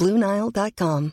[0.00, 1.12] BlueNile.com.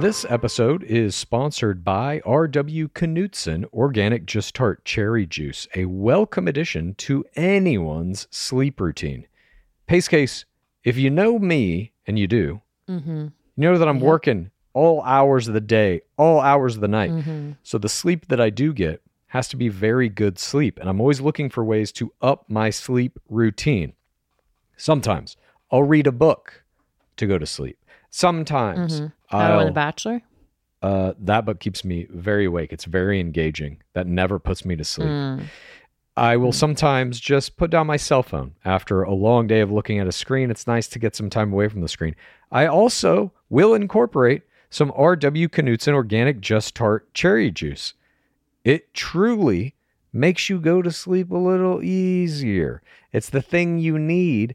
[0.00, 2.88] This episode is sponsored by R.W.
[2.88, 9.28] Knudsen Organic Just Tart Cherry Juice, a welcome addition to anyone's sleep routine.
[9.86, 10.44] Pace case,
[10.82, 13.20] if you know me, and you do, mm-hmm.
[13.20, 17.12] you know that I'm working all hours of the day, all hours of the night.
[17.12, 17.52] Mm-hmm.
[17.62, 20.80] So the sleep that I do get has to be very good sleep.
[20.80, 23.92] And I'm always looking for ways to up my sleep routine.
[24.76, 25.36] Sometimes
[25.72, 26.62] I'll read a book
[27.16, 27.78] to go to sleep.
[28.10, 30.20] Sometimes Oh, I'll, The Bachelor?
[30.82, 32.72] uh, that book keeps me very awake.
[32.72, 33.78] It's very engaging.
[33.94, 35.08] That never puts me to sleep.
[35.08, 35.44] Mm.
[36.14, 39.98] I will sometimes just put down my cell phone after a long day of looking
[39.98, 40.50] at a screen.
[40.50, 42.14] It's nice to get some time away from the screen.
[42.50, 45.48] I also will incorporate some R.W.
[45.48, 47.94] Knudsen organic Just Tart cherry juice.
[48.62, 49.74] It truly
[50.12, 52.82] makes you go to sleep a little easier.
[53.12, 54.54] It's the thing you need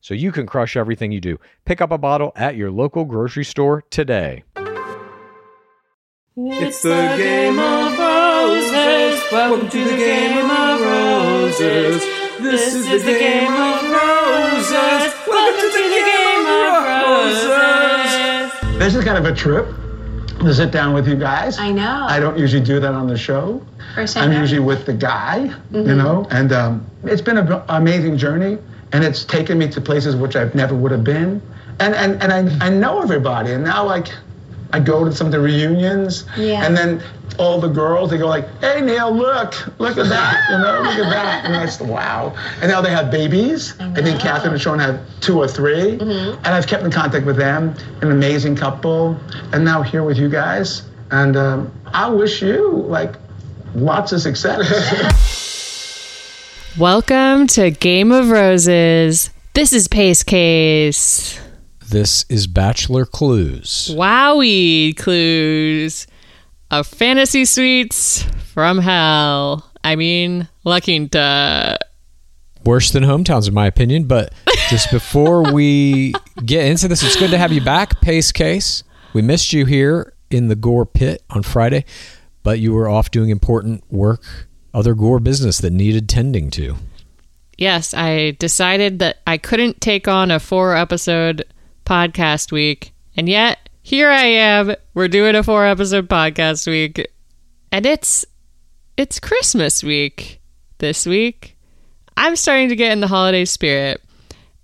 [0.00, 1.38] so you can crush everything you do.
[1.64, 4.44] Pick up a bottle at your local grocery store today.
[6.36, 9.22] It's the game of roses.
[9.32, 12.02] Welcome to the game of roses.
[12.40, 15.14] This is the game of roses.
[15.26, 18.78] Welcome to the game of roses.
[18.78, 19.66] This is kind of a trip
[20.40, 21.58] to sit down with you guys.
[21.58, 22.06] I know.
[22.08, 23.60] I don't usually do that on the show.
[23.96, 24.40] First time I'm ever.
[24.40, 28.58] usually with the guy, you know, and um, it's been an amazing journey,
[28.92, 31.42] and it's taken me to places which I never would have been,
[31.80, 32.32] and and and
[32.62, 34.08] I, I know everybody, and now like
[34.72, 36.64] I go to some of the reunions, Yeah.
[36.66, 37.02] and then
[37.38, 40.98] all the girls they go like, "Hey Neil, look, look at that, you know, look
[41.06, 42.34] at that," and that's wow.
[42.60, 43.74] And now they have babies.
[43.80, 47.36] I, think Catherine and Sean have two or 3 and I've kept in contact with
[47.36, 49.18] them, an amazing couple,
[49.52, 53.14] and now here with you guys, and um, I wish you like
[53.74, 54.64] lots of success.
[56.78, 59.30] Welcome to Game of Roses.
[59.54, 61.40] This is Pace Case.
[61.88, 63.90] This is Bachelor Clues.
[63.92, 66.06] Wowie clues
[66.70, 68.22] of fantasy suites
[68.52, 69.68] from hell.
[69.82, 71.78] I mean, Luckington.
[72.64, 74.04] Worse than hometowns, in my opinion.
[74.04, 74.32] But
[74.70, 76.14] just before we
[76.44, 78.84] get into this, it's good to have you back, Pace Case.
[79.14, 81.84] We missed you here in the Gore Pit on Friday,
[82.44, 84.47] but you were off doing important work,
[84.78, 86.76] other Gore business that needed tending to.
[87.56, 91.44] Yes, I decided that I couldn't take on a four episode
[91.84, 92.92] podcast week.
[93.16, 94.76] And yet, here I am.
[94.94, 97.08] We're doing a four episode podcast week.
[97.72, 98.24] And it's
[98.96, 100.40] it's Christmas week
[100.78, 101.56] this week.
[102.16, 104.00] I'm starting to get in the holiday spirit.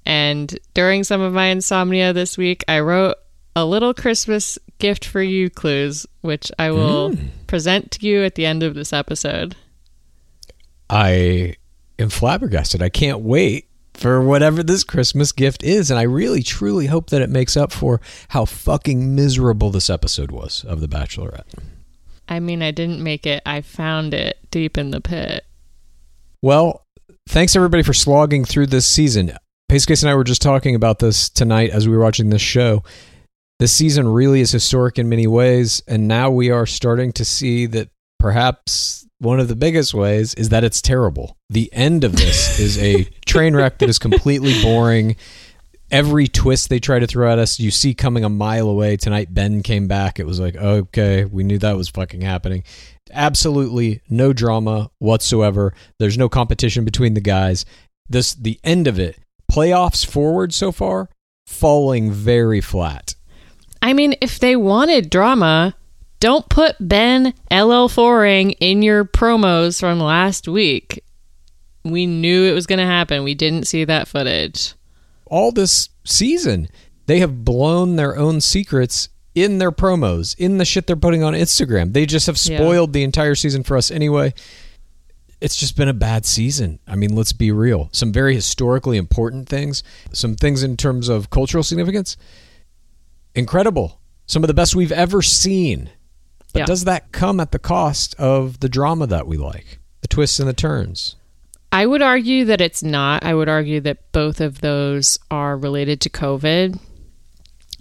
[0.06, 3.16] And during some of my insomnia this week, I wrote
[3.56, 7.28] a little Christmas gift for you clues, which I will mm.
[7.48, 9.56] present to you at the end of this episode.
[10.88, 11.56] I
[11.98, 12.82] am flabbergasted.
[12.82, 15.90] I can't wait for whatever this Christmas gift is.
[15.90, 20.30] And I really, truly hope that it makes up for how fucking miserable this episode
[20.30, 21.46] was of The Bachelorette.
[22.28, 23.42] I mean, I didn't make it.
[23.46, 25.44] I found it deep in the pit.
[26.42, 26.84] Well,
[27.28, 29.32] thanks everybody for slogging through this season.
[29.68, 32.42] Pace Case and I were just talking about this tonight as we were watching this
[32.42, 32.82] show.
[33.60, 37.66] This season really is historic in many ways, and now we are starting to see
[37.66, 37.88] that
[38.18, 41.36] perhaps one of the biggest ways is that it's terrible.
[41.50, 45.16] The end of this is a train wreck that is completely boring.
[45.90, 48.96] Every twist they try to throw at us, you see coming a mile away.
[48.96, 50.18] Tonight, Ben came back.
[50.18, 52.64] It was like, okay, we knew that was fucking happening.
[53.12, 55.72] Absolutely no drama whatsoever.
[55.98, 57.64] There's no competition between the guys.
[58.08, 59.18] This the end of it.
[59.50, 61.08] Playoffs forward so far,
[61.46, 63.14] falling very flat.
[63.80, 65.76] I mean, if they wanted drama,
[66.24, 71.04] don't put Ben LL4ing in your promos from last week.
[71.84, 73.24] We knew it was going to happen.
[73.24, 74.72] We didn't see that footage.
[75.26, 76.68] all this season.
[77.06, 81.34] They have blown their own secrets in their promos, in the shit they're putting on
[81.34, 81.92] Instagram.
[81.92, 82.56] They just have Yeah.
[82.58, 84.32] spoiled the entire season for us anyway.
[85.42, 86.78] It's just been a bad season.
[86.86, 87.90] I mean, let's be real.
[87.92, 89.82] Some very historically important things,
[90.12, 92.16] some things in terms of cultural significance.
[93.34, 94.00] Incredible.
[94.26, 95.90] Some of the best we've ever seen.
[96.54, 96.64] But Yeah.
[96.66, 99.80] does that come at the cost of the drama that we like?
[100.00, 101.16] The twists and the turns.
[101.72, 103.24] I would argue that it's not.
[103.24, 106.78] I would argue that both of those are related to COVID.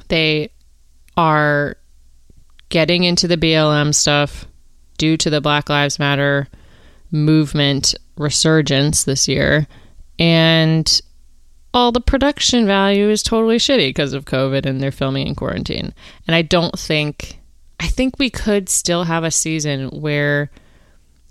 [0.08, 0.50] They
[1.16, 1.78] are
[2.70, 4.48] getting into the BLM stuff
[4.98, 6.48] due to the Black Lives Matter
[7.12, 9.68] movement resurgence this year.
[10.18, 11.02] And
[11.74, 15.94] all the production value is totally shitty because of COVID and they're filming in quarantine.
[16.28, 17.40] And I don't think,
[17.84, 20.50] I think we could still have a season where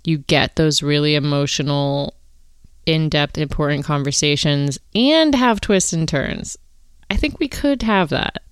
[0.05, 2.13] you get those really emotional
[2.85, 6.57] in-depth important conversations and have twists and turns
[7.09, 8.43] i think we could have that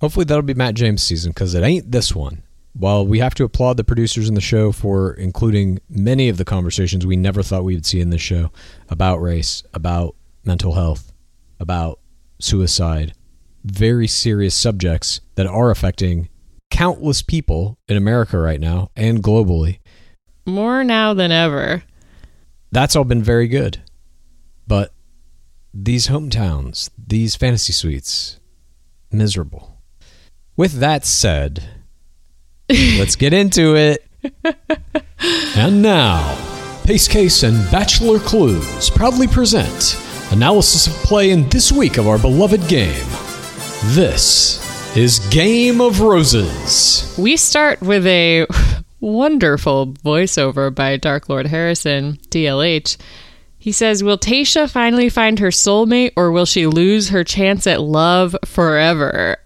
[0.00, 2.42] Hopefully that'll be Matt James' season because it ain't this one.
[2.72, 6.44] While we have to applaud the producers in the show for including many of the
[6.44, 8.52] conversations we never thought we would see in this show
[8.88, 11.12] about race, about mental health,
[11.58, 11.98] about
[12.38, 13.14] suicide,
[13.64, 16.28] very serious subjects that are affecting
[16.70, 19.78] countless people in America right now and globally.
[20.46, 21.82] more now than ever
[22.70, 23.82] That's all been very good.
[24.66, 24.92] But
[25.72, 28.38] these hometowns, these fantasy suites,
[29.10, 29.80] miserable.
[30.56, 31.64] With that said,
[32.68, 34.04] let's get into it.
[35.56, 36.36] And now,
[36.84, 39.96] Pace Case and Bachelor Clues proudly present
[40.30, 43.06] analysis of play in this week of our beloved game.
[43.94, 44.67] This
[44.98, 47.14] is Game of Roses.
[47.16, 48.48] we start with a
[49.00, 52.96] wonderful voiceover by dark lord harrison dlh
[53.58, 57.80] he says will tayshia finally find her soulmate or will she lose her chance at
[57.80, 59.36] love forever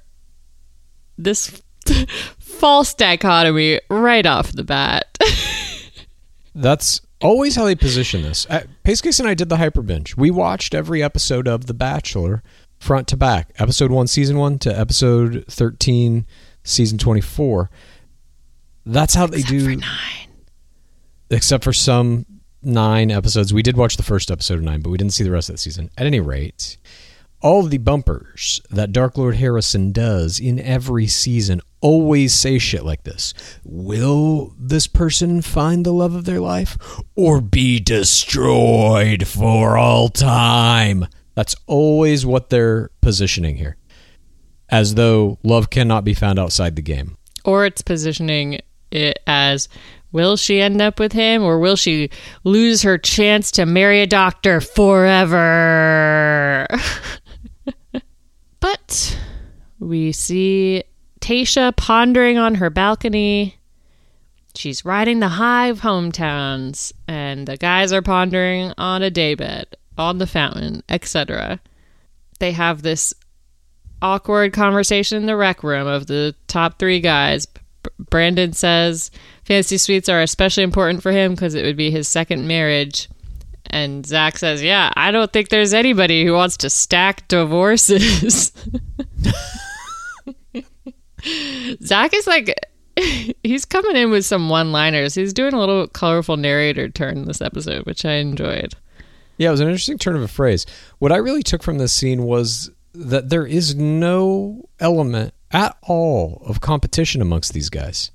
[1.18, 1.60] this
[2.38, 5.18] false dichotomy right off the bat
[6.54, 8.46] That's always how they position this.
[8.50, 10.18] Uh, Pace Case and I did the hyper binge.
[10.18, 12.42] We watched every episode of The Bachelor
[12.82, 13.52] front to back.
[13.58, 16.26] Episode 1, season 1 to episode 13,
[16.64, 17.70] season 24.
[18.84, 19.80] That's how they do.
[21.30, 22.26] Except for some
[22.60, 23.54] nine episodes.
[23.54, 25.54] We did watch the first episode of nine, but we didn't see the rest of
[25.54, 25.90] the season.
[25.96, 26.76] At any rate,
[27.40, 32.84] all of the bumpers that Dark Lord Harrison does in every season always say shit
[32.84, 33.32] like this
[33.64, 36.76] Will this person find the love of their life
[37.14, 41.06] or be destroyed for all time?
[41.34, 43.76] That's always what they're positioning here.
[44.68, 47.16] As though love cannot be found outside the game.
[47.44, 48.60] or it's positioning
[48.92, 49.68] it as
[50.12, 52.08] will she end up with him or will she
[52.44, 56.66] lose her chance to marry a doctor forever
[58.60, 59.18] but
[59.78, 60.82] we see
[61.20, 63.56] tayshia pondering on her balcony
[64.54, 69.66] she's riding the high of hometowns and the guys are pondering on a daybed
[69.98, 71.60] on the fountain etc
[72.42, 73.14] they have this
[74.02, 77.46] awkward conversation in the rec room of the top three guys.
[78.10, 79.10] Brandon says
[79.44, 83.08] fantasy suites are especially important for him because it would be his second marriage.
[83.66, 88.52] And Zac says, Yeah, I don't think there's anybody who wants to stack divorces.
[91.82, 92.52] Zac is like,
[93.42, 95.14] he's coming in with some one liners.
[95.14, 98.74] He's doing a little colorful narrator turn this episode, which I enjoyed.
[99.38, 100.66] Yeah, it was an interesting turn of a phrase.
[100.98, 106.42] What I really took from this scene was that there is no element at all
[106.46, 108.10] of competition amongst these guys.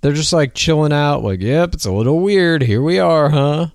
[0.00, 2.62] They're just like chilling out, like, yep, it's a little weird.
[2.62, 3.68] Here we are, huh?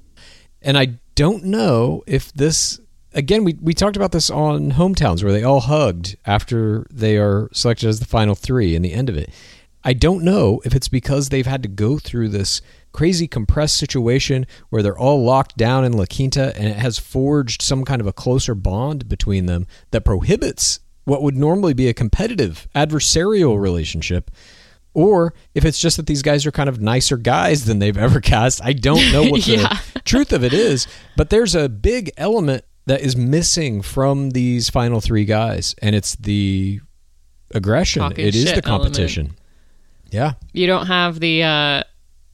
[0.62, 2.79] And I don't know if this
[3.13, 7.50] again we, we talked about this on hometowns where they all hugged after they are
[7.53, 9.32] selected as the final three in the end of it.
[9.84, 12.62] I don't know if it's because they've had to go through this
[12.94, 17.62] crazy compressed situation where they're all locked down in La Quinta and it has forged
[17.62, 21.94] some kind of a closer bond between them that prohibits what would normally be a
[21.94, 24.32] competitive adversarial relationship
[24.94, 28.20] or if it's just that these guys are kind of nicer guys than they've ever
[28.20, 28.63] cast.
[28.63, 29.77] I don't know what the Yeah.
[30.06, 35.00] truth of it is, but there's a big element that is missing from these final
[35.00, 36.79] three guys, and it's the
[37.53, 38.01] aggression.
[38.01, 39.36] Talking it is the competition.
[40.10, 40.34] Yeah.
[40.53, 41.44] You don't have the.
[41.44, 41.84] uh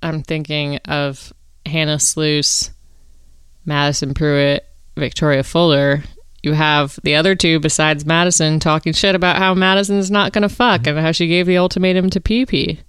[0.03, 1.31] I'm thinking of
[1.65, 2.71] Hannah Sluss,
[3.65, 4.65] Madison Prewett,
[4.97, 6.03] Victoria Fuller.
[6.41, 10.49] You have the other two besides Madison talking shit about how Madison's not going to
[10.49, 12.79] fuck and how she gave the ultimatum to PP.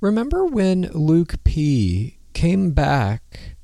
[0.00, 3.56] Remember when Luke P came back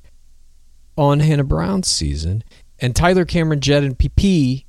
[0.97, 2.43] on Hannah Brown's season
[2.79, 4.63] and Tyler Cameron Jed and PP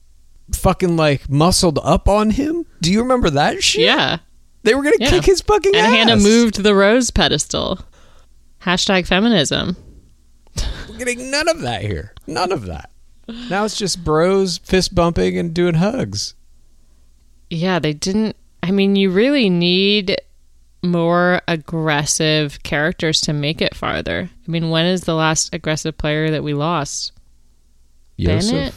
[0.53, 2.67] fucking like muscled up on him?
[2.83, 3.83] Do you remember that shit?
[3.83, 4.19] Yeah.
[4.65, 5.11] They were gonna Yeah.
[5.11, 5.93] kick his fucking And ass.
[5.93, 7.79] Hannah moved the rose pedestal.
[8.65, 9.77] Hashtag feminism.
[10.89, 12.15] We're getting none of that here.
[12.27, 12.91] None of that.
[13.29, 16.35] Now it's just bros fist bumping and doing hugs.
[17.51, 18.37] Yeah, they didn't.
[18.63, 20.17] I mean, you really need
[20.83, 24.31] more aggressive characters to make it farther.
[24.33, 27.13] I mean, when is the last aggressive player that we lost?
[28.17, 28.51] Yosef.
[28.51, 28.75] Bennett?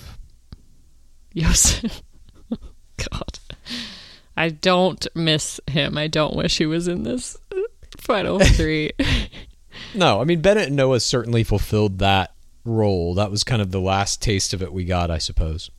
[1.34, 2.02] Yosef.
[3.12, 3.40] God.
[4.36, 5.98] I don't miss him.
[5.98, 7.38] I don't wish he was in this
[7.98, 8.92] final three.
[9.94, 12.34] No, I mean Bennett and Noah certainly fulfilled that
[12.66, 13.14] role.
[13.14, 15.72] That was kind of the last taste of it we got, I suppose.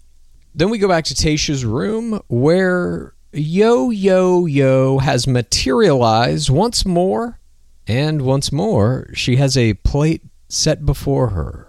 [0.54, 7.38] Then we go back to Tayshia's room where Yo Yo Yo has materialized once more,
[7.86, 11.64] and once more she has a plate set before her.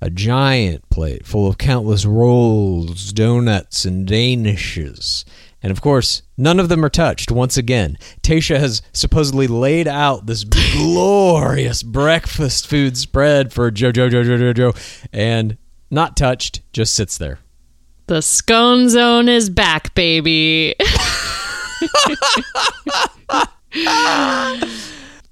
[0.00, 5.24] A giant plate full of countless rolls, donuts, and danishes.
[5.64, 7.96] And of course, none of them are touched once again.
[8.22, 10.44] Tayshia has supposedly laid out this
[10.74, 15.56] glorious breakfast food spread for Jojo Jojo Jojo, and
[15.90, 17.38] not touched, just sits there.
[18.08, 20.74] the scone zone is back, baby.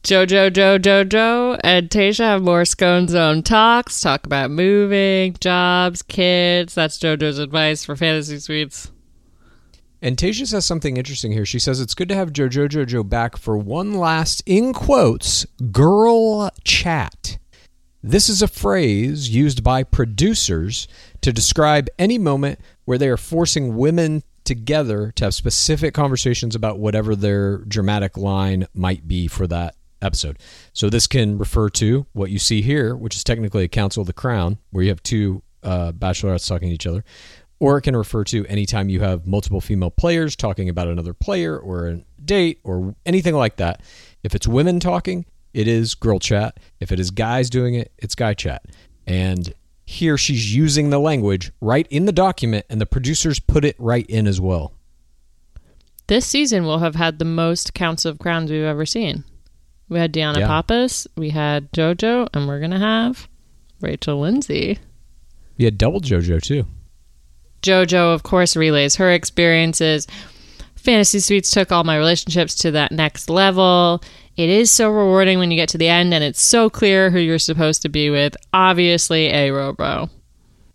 [0.03, 4.01] Jojo, Jojo, Jojo, and Tayshia have more Scone Zone talks.
[4.01, 6.75] Talk about moving, jobs, kids.
[6.75, 8.92] That's Jojo's advice for fantasy suites.
[10.05, 11.47] And Tayshia says something interesting here.
[11.47, 16.51] She says it's good to have Jojo Jojo back for one last, in quotes, girl
[16.65, 17.39] chat.
[18.03, 20.89] This is a phrase used by producers
[21.21, 26.81] to describe any moment where they are forcing women together to have specific conversations about
[26.81, 30.41] whatever their dramatic line might be for that episode.
[30.73, 34.09] So this can refer to what you see here, which is technically a Council of
[34.09, 37.05] the Crown, where you have two uh, bachelorettes talking to each other,
[37.63, 41.57] or it can refer to anytime you have multiple female players talking about another player
[41.57, 43.83] or a date or anything like that.
[44.25, 46.59] If it's women talking, it is girl chat.
[46.81, 48.65] If it is guys doing it, it's guy chat.
[49.07, 49.55] And
[49.85, 54.07] here she's using the language right in the document, and the producers put it right
[54.07, 54.73] in as well.
[56.09, 59.23] This season will have had the most counts of crowns we've ever seen.
[59.89, 60.49] We had Deanna Yeah.
[60.49, 63.29] Pappas, we had JoJo, and we're gonna have
[63.81, 64.81] Rachel Lindsay.
[65.57, 66.67] You had double JoJo too.
[67.63, 70.07] JoJo, of course, relays her experiences.
[70.77, 74.03] Fantasy Suites took all my relationships to that next level.
[74.37, 77.19] It is so rewarding when you get to the end and it's so clear who
[77.19, 78.37] you're supposed to be with.
[78.53, 80.11] Obviously, A Robo.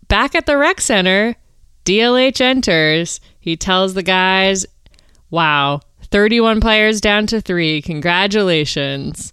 [0.08, 1.36] Back at the rec center,
[1.84, 3.20] DLH enters.
[3.38, 4.64] He tells the guys,
[5.30, 5.80] Wow,
[6.10, 7.82] 31 players down to three.
[7.82, 9.32] Congratulations.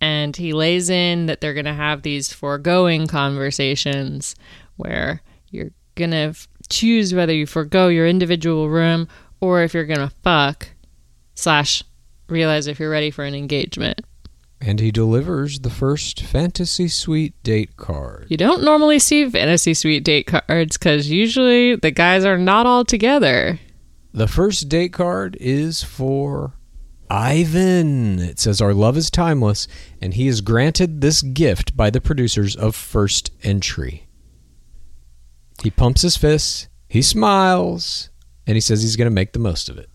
[0.00, 4.34] And he lays in that they're going to have these foregoing conversations
[4.76, 6.34] where you're going to
[6.68, 9.08] choose whether you forego your individual room
[9.40, 10.68] or if you're going to fuck,
[11.34, 11.82] slash,
[12.28, 14.00] realize if you're ready for an engagement.
[14.60, 18.26] And he delivers the first fantasy suite date card.
[18.30, 22.84] You don't normally see fantasy suite date cards because usually the guys are not all
[22.84, 23.58] together.
[24.14, 26.54] The first date card is for
[27.10, 28.18] Ivan.
[28.20, 29.68] It says, Our love is timeless,
[30.00, 34.06] and he is granted this gift by the producers of First Entry.
[35.64, 38.10] He pumps his fist, he smiles,
[38.46, 39.88] and he says he's going to make the most of it.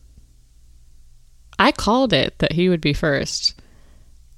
[1.60, 3.62] I called it that he would be first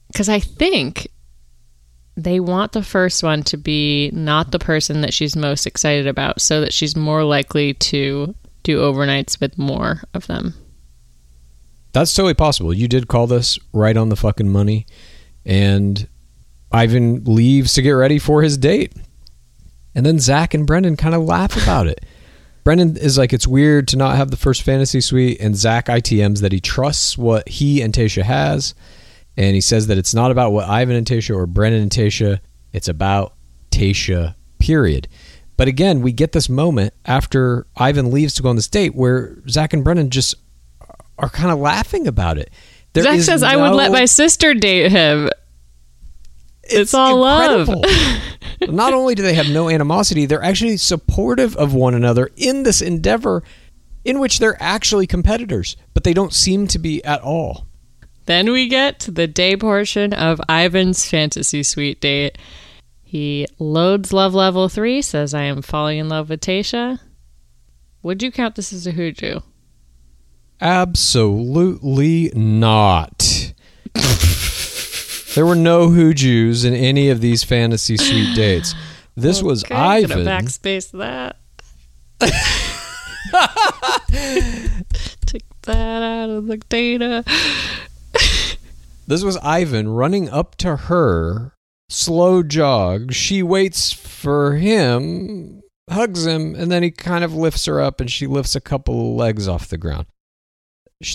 [0.07, 1.07] because I think
[2.17, 6.41] they want the first one to be not the person that she's most excited about
[6.41, 10.53] so that she's more likely to do overnights with more of them.
[11.93, 12.73] That's totally possible.
[12.73, 14.85] You did call this right on the fucking money.
[15.45, 16.07] And
[16.71, 18.93] Ivan leaves to get ready for his date.
[19.93, 22.05] And then Zac and Brendan kind of laugh about it.
[22.63, 25.39] Brendan is like, it's weird to not have the first fantasy suite.
[25.39, 28.75] And Zac ITMs that he trusts what he and Tayshia has.
[29.38, 32.39] And he says that it's not about what Ivan and Tayshia or Brendan and Tayshia,
[32.74, 33.33] it's about
[33.71, 35.07] Tayshia, period.
[35.57, 39.38] But again, we get this moment after Ivan leaves to go on this date where
[39.50, 40.36] Zac and Brendan just
[41.17, 42.51] are kind of laughing about it.
[42.93, 45.29] There Zac says, I would let my sister date him.
[46.63, 47.67] It's, all love.
[48.68, 52.82] Not only do they have no animosity, they're actually supportive of one another in this
[52.82, 53.44] endeavor
[54.03, 57.68] in which they're actually competitors, but they don't seem to be at all.
[58.25, 62.38] Then we get to the day portion of Ivan's fantasy suite date.
[63.03, 67.00] He loads love level three, says, I am falling in love with Tayshia.
[68.03, 69.44] Would you count this as a hooju?
[70.60, 73.53] Absolutely not.
[75.35, 78.73] there were no Hoojus in any of these fantasy suite dates.
[79.15, 80.45] This was Okay, I'm gonna Ivan.
[80.45, 81.38] backspace that.
[85.25, 87.23] Take that out of the data.
[89.07, 91.53] This was Ivan running up to her,
[91.89, 93.11] slow jog.
[93.13, 98.09] She waits for him, hugs him, and then he kind of lifts her up and
[98.09, 100.05] she lifts a couple of legs off the ground.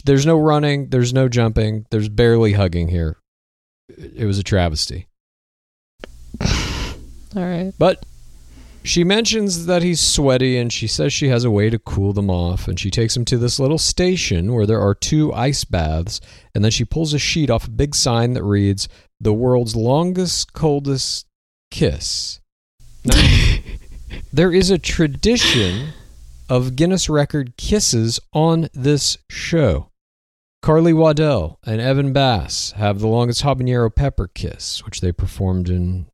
[0.04, 3.18] There's no running, there's no jumping, there's barely hugging here.
[3.88, 5.06] It was a travesty.
[6.40, 6.52] All
[7.34, 7.72] right.
[7.78, 8.04] But
[8.82, 12.30] she mentions that he's sweaty and she says she has a way to cool them
[12.30, 12.68] off.
[12.68, 16.20] And she takes him to this little station where there are two ice baths.
[16.54, 18.88] And then she pulls a sheet off a big sign that reads,
[19.20, 21.26] The world's longest, coldest
[21.70, 22.40] kiss.
[23.04, 23.58] Now,
[24.32, 25.88] there is a tradition
[26.48, 29.90] of Guinness record kisses on this show.
[30.66, 36.08] Carly Waddell and Evan Bass have the longest habanero pepper kiss, which they performed in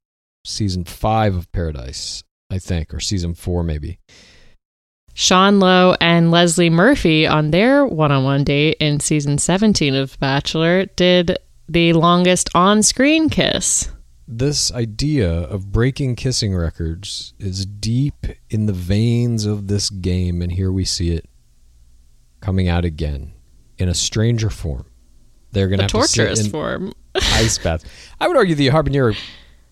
[0.44, 3.98] season five of Paradise, I think, or season four, maybe.
[5.14, 10.20] Sean Lowe and Leslie Murphy on their one on one date in season 17 of
[10.20, 13.90] Bachelor did the longest on screen kiss.
[14.28, 20.52] This idea of breaking kissing records is deep in the veins of this game, and
[20.52, 21.26] here we see it
[22.42, 23.32] coming out again
[23.82, 24.86] in a stranger form.
[25.50, 26.92] They're going to have to torturous sit in form.
[27.14, 27.84] ice bath.
[28.20, 29.16] I would argue the habanero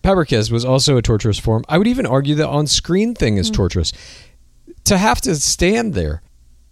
[0.01, 1.63] pepper kiss was also a torturous form.
[1.67, 3.55] I would even argue the on-screen thing is hmm.
[3.55, 3.93] torturous.
[4.85, 6.21] To have to stand there,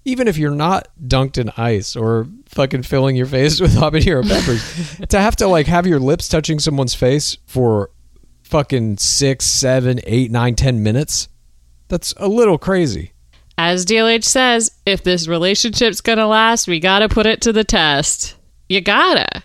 [0.06, 5.08] even if you're not dunked in ice or fucking filling your face with habanero peppers,
[5.08, 7.92] to have to like have your lips touching someone's face for
[8.44, 11.30] fucking six, seven, eight, nine, ten minutes,
[11.88, 13.14] that's a little crazy.
[13.62, 18.38] As DLH says, if this relationship's gonna last, we gotta put it to the test.
[18.70, 19.44] You gotta.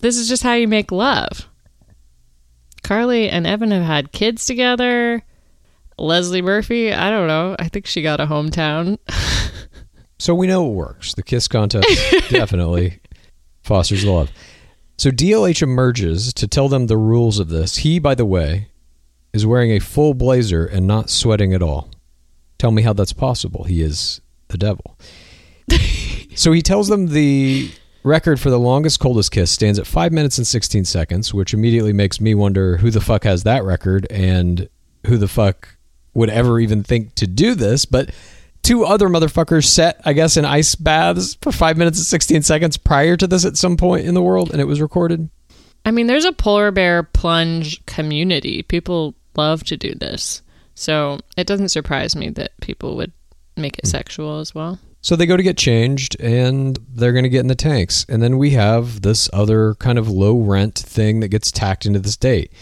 [0.00, 1.48] This is just how you make love.
[2.82, 5.22] Carly and Evan have had kids together.
[5.96, 7.54] Leslie Murphy, I don't know.
[7.60, 8.98] I think she got a hometown.
[10.20, 11.14] So we know it works.
[11.14, 11.86] The kiss contest
[12.28, 12.98] definitely
[13.62, 14.32] fosters love.
[14.96, 17.76] So DLH emerges to tell them the rules of this.
[17.76, 18.66] He, by the way,
[19.32, 21.88] is wearing a full blazer and not sweating at all.
[22.58, 23.64] Tell me how that's possible.
[23.64, 24.98] He is the devil.
[26.34, 27.70] so he tells them the
[28.02, 31.92] record for the longest, coldest kiss stands at 5 minutes and 16 seconds, which immediately
[31.92, 34.68] makes me wonder who the fuck has that record and
[35.06, 35.76] who the fuck
[36.14, 37.84] would ever even think to do this.
[37.84, 38.10] But
[38.62, 42.76] two other motherfuckers set, I guess, in ice baths for 5 minutes and 16 seconds
[42.76, 45.28] prior to this at some point in the world, and it was recorded.
[45.84, 48.62] I mean, there's a polar bear plunge community.
[48.62, 50.42] People love to do this.
[50.78, 53.12] So it doesn't surprise me that people would
[53.56, 53.90] make it hmm.
[53.90, 54.78] sexual as well.
[55.00, 58.06] So they go to get changed and they're going to get in the tanks.
[58.08, 61.98] And then we have this other kind of low rent thing that gets tacked into
[61.98, 62.52] this date.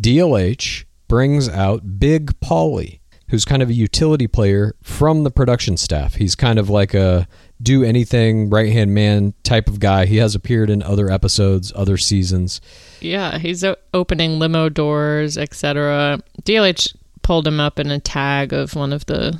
[0.00, 3.00] DLH brings out Big Polly,
[3.30, 6.14] who's kind of a utility player from the production staff.
[6.14, 7.26] He's kind of like a
[7.60, 10.06] do anything right hand man type of guy.
[10.06, 12.60] He has appeared in other episodes, other seasons.
[13.00, 16.20] Yeah, he's opening limo doors, etc.
[16.42, 16.94] DLH
[17.26, 19.36] pulled him up in a tag of one of the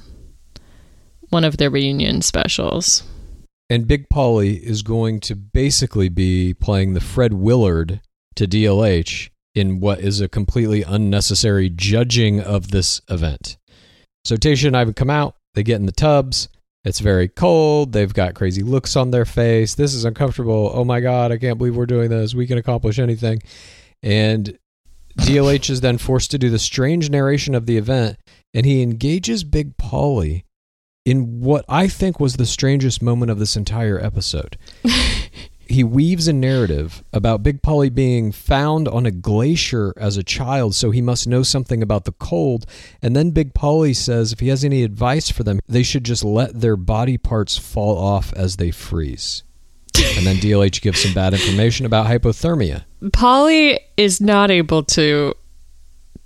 [1.29, 3.05] one of their reunion specials.
[3.71, 8.01] And Big Polly is going to basically be playing the Fred Willard
[8.35, 13.57] to DLH in what is a completely unnecessary judging of this event.
[14.25, 16.49] So Tayshia and Ivan come out, they get in the tubs.
[16.85, 17.93] It's very cold.
[17.93, 19.77] They've got crazy looks on their face.
[19.77, 20.73] This is uncomfortable.
[20.75, 22.35] Oh my God, I can't believe we're doing this.
[22.35, 23.43] We can accomplish anything.
[24.03, 24.59] And
[25.17, 28.19] DLH is then forced to do the strange narration of the event,
[28.55, 30.45] and he engages Big Polly
[31.05, 34.59] in what I think was the strangest moment of this entire episode.
[35.69, 40.75] he weaves a narrative about Big Polly being found on a glacier as a child,
[40.75, 42.67] so he must know something about the cold.
[43.03, 46.25] And then Big Polly says if he has any advice for them, they should just
[46.25, 49.43] let their body parts fall off as they freeze.
[50.17, 52.85] And then DLH gives some bad information about hypothermia.
[53.13, 55.35] Polly is not able to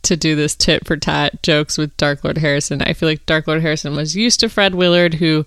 [0.02, 2.80] to do this tit for tat jokes with Dark Lord Harrison.
[2.82, 5.44] I feel like Dark Lord Harrison was used to Fred Willard, who,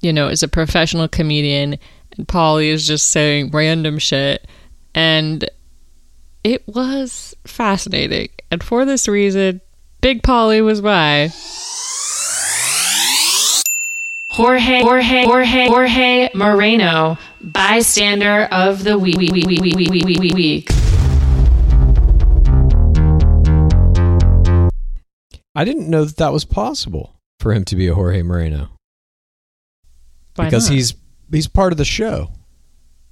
[0.00, 1.78] you know, is a professional comedian,
[2.16, 4.46] and Polly is just saying random shit.
[4.94, 5.48] And
[6.42, 8.28] it was fascinating.
[8.50, 9.60] And for this reason,
[10.00, 11.28] Big Polly was by
[14.34, 19.16] Jorge Jorge Jorge Jorge Moreno, bystander of the week.
[19.16, 20.68] week, week, week, week, week, week, week.
[25.54, 28.70] I didn't know that that was possible for him to be a Jorge Moreno
[30.34, 30.74] Why because not?
[30.74, 30.94] he's
[31.30, 32.32] he's part of the show.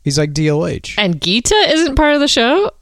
[0.02, 0.96] He's like DLH.
[0.98, 2.72] and Gita isn't part of the show.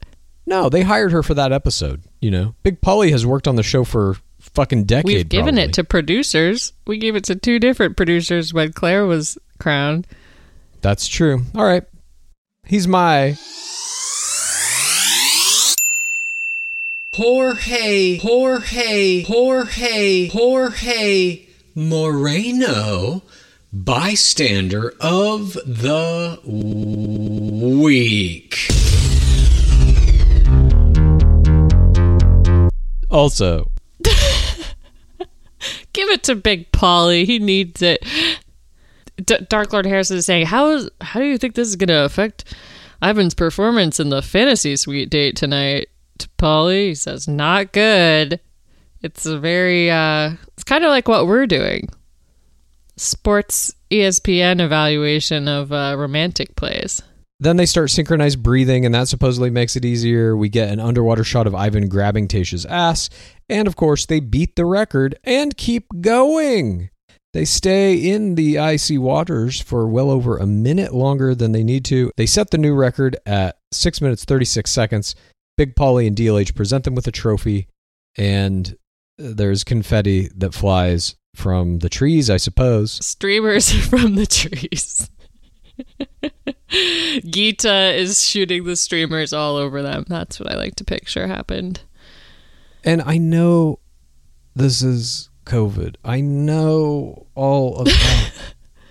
[0.47, 2.01] No, they hired her for that episode.
[2.19, 5.05] You know, Big Polly has worked on the show for fucking decade.
[5.05, 5.69] We've given probably.
[5.69, 6.73] it to producers.
[6.85, 10.07] We gave it to two different producers when Claire was crowned.
[10.81, 11.43] That's true.
[11.55, 11.83] All right,
[12.65, 13.37] he's my
[17.13, 23.21] Jorge, Jorge, Jorge, Jorge Moreno,
[23.71, 26.39] bystander of the
[27.83, 28.71] week.
[33.11, 33.70] also.
[35.93, 37.25] Give it to Big Polly.
[37.25, 38.05] He needs it.
[39.23, 41.89] D- Dark Lord Harrison is saying, "How is how do you think this is going
[41.89, 42.55] to affect
[43.03, 45.87] Ivan's performance in the fantasy suite date tonight?"
[46.19, 48.39] To Polly, he says, "Not good.
[49.01, 51.89] It's a very uh, it's kind of like what we're doing.
[52.95, 57.01] Sports ESPN evaluation of uh, romantic plays."
[57.41, 60.37] Then they start synchronized breathing, and that supposedly makes it easier.
[60.37, 63.09] We get an underwater shot of Ivan grabbing Tayshia's ass,
[63.49, 66.91] and of course, they beat the record and keep going.
[67.33, 71.83] They stay in the icy waters for well over a minute longer than they need
[71.85, 72.11] to.
[72.15, 75.15] They set the new record at 6 minutes 36 seconds.
[75.57, 77.67] Big Polly and DLH present them with a trophy,
[78.19, 78.77] and
[79.17, 83.03] there's confetti that flies from the trees, I suppose.
[83.03, 85.09] streamers from the trees.
[87.25, 90.05] Gita is shooting the streamers all over them.
[90.07, 91.81] That's what I like to picture happened.
[92.83, 93.79] And I know
[94.55, 95.95] this is COVID.
[96.03, 98.31] I know all of that.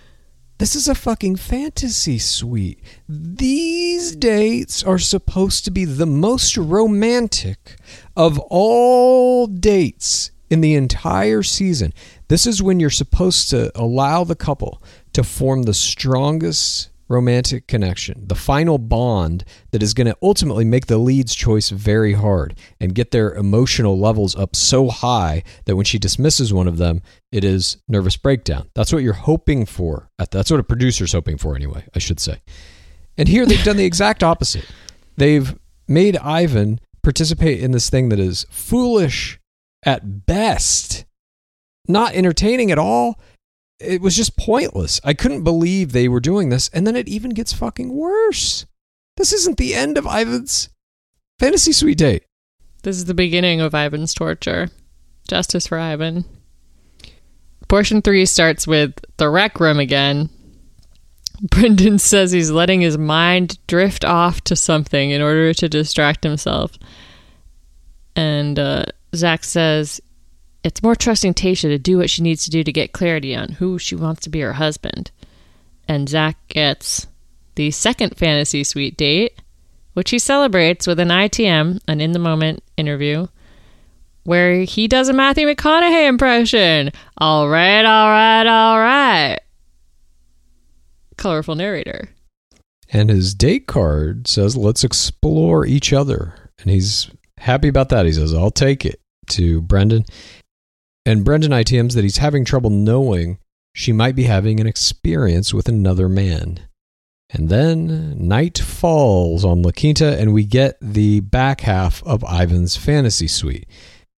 [0.59, 2.81] this is a fucking fantasy suite.
[3.09, 7.76] These dates are supposed to be the most romantic
[8.16, 11.92] of all dates in the entire season.
[12.29, 18.25] This is when you're supposed to allow the couple to form the strongest romantic connection,
[18.29, 22.94] the final bond that is going to ultimately make the lead's choice very hard and
[22.94, 27.42] get their emotional levels up so high that when she dismisses one of them, it
[27.42, 28.70] is nervous breakdown.
[28.77, 30.09] That's what you're hoping for.
[30.31, 32.40] That's what a producer's hoping for, anyway, I should say.
[33.18, 34.66] And here they've done the exact opposite.
[35.16, 39.40] They've made Ivan participate in this thing that is foolish
[39.85, 41.05] at best,
[41.88, 43.18] not entertaining at all.
[43.81, 45.01] It was just pointless.
[45.05, 46.69] I couldn't believe they were doing this.
[46.69, 48.66] And then it even gets fucking worse.
[49.16, 50.69] This isn't the end of Ivan's
[51.38, 52.25] fantasy suite date.
[52.83, 54.69] This is the beginning of Ivan's torture.
[55.29, 56.25] Justice for Ivan.
[57.69, 60.29] Portion three starts with the rec room again.
[61.51, 66.73] Brendan says he's letting his mind drift off to something in order to distract himself.
[68.16, 70.01] And uh, Zac says
[70.62, 73.53] it's more trusting Tayshia to do what she needs to do to get clarity on
[73.53, 75.11] who she wants to be her husband.
[75.88, 77.07] And Zac gets
[77.55, 79.40] the second fantasy suite date,
[79.94, 83.27] which he celebrates with an ITM, an in the moment interview,
[84.25, 86.90] where he does a Matthew McConaughey impression.
[87.18, 89.38] All right, all right, all right.
[91.16, 92.11] Colorful narrator.
[92.92, 96.35] And his date card says, let's explore each other.
[96.61, 98.07] And he's happy about that.
[98.07, 100.05] He says, I'll take it to Brendan.
[101.07, 103.39] And Brendan ITMs that he's having trouble knowing
[103.75, 106.61] she might be having an experience with another man.
[107.33, 112.77] And then night falls on La Quinta, and we get the back half of Ivan's
[112.77, 113.69] fantasy suite.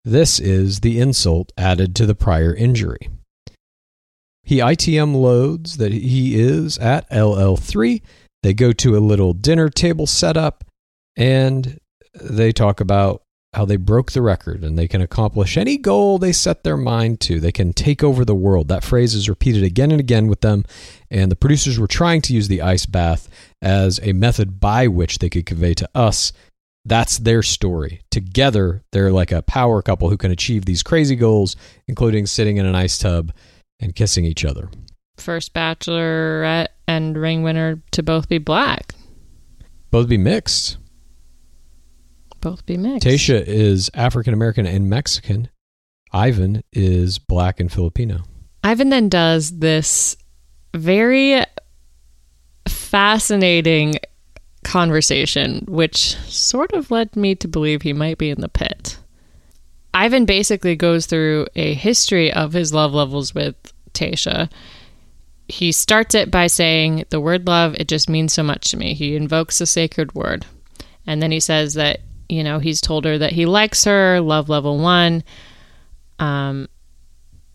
[0.06, 3.10] This is the insult added to the prior injury.
[4.44, 8.02] He ITM loads that he is at LL3.
[8.44, 10.64] They go to a little dinner table setup
[11.16, 11.80] and
[12.20, 13.21] they talk about
[13.54, 17.20] how they broke the record and they can accomplish any goal they set their mind
[17.20, 17.40] to.
[17.40, 18.70] They can take over the world.
[18.70, 20.66] That phrase is repeated again and again with them.
[21.10, 23.28] And the producers were trying to use the ice bath
[23.62, 26.32] as a method by which they could convey to us
[26.86, 28.02] that's their story.
[28.10, 31.56] Together, they're like a power couple who can achieve these crazy goals,
[31.88, 33.32] including sitting in an ice tub
[33.80, 34.70] and kissing each other.
[35.18, 38.94] first bachelorette and ring winner to both be black,
[39.92, 40.78] Both be mixed.
[42.42, 43.08] Both be mixed.
[43.08, 45.50] Tayshia is African American and Mexican.
[46.12, 48.24] Ivan is black and Filipino.
[48.64, 50.18] Ivan then does this
[50.74, 51.44] very
[52.68, 53.96] fascinating
[54.64, 58.98] conversation, which sort of led me to believe he might be in the pit.
[59.94, 63.56] Ivan basically goes through a history of his love levels with
[63.94, 64.50] Tayshia.
[65.48, 68.94] He starts it by saying, The word love, it just means so much to me.
[68.94, 70.46] He invokes the sacred word.
[71.06, 72.02] And then he says that,
[72.32, 75.24] you know, he's told her that he likes her, love level one.
[76.18, 76.70] Um,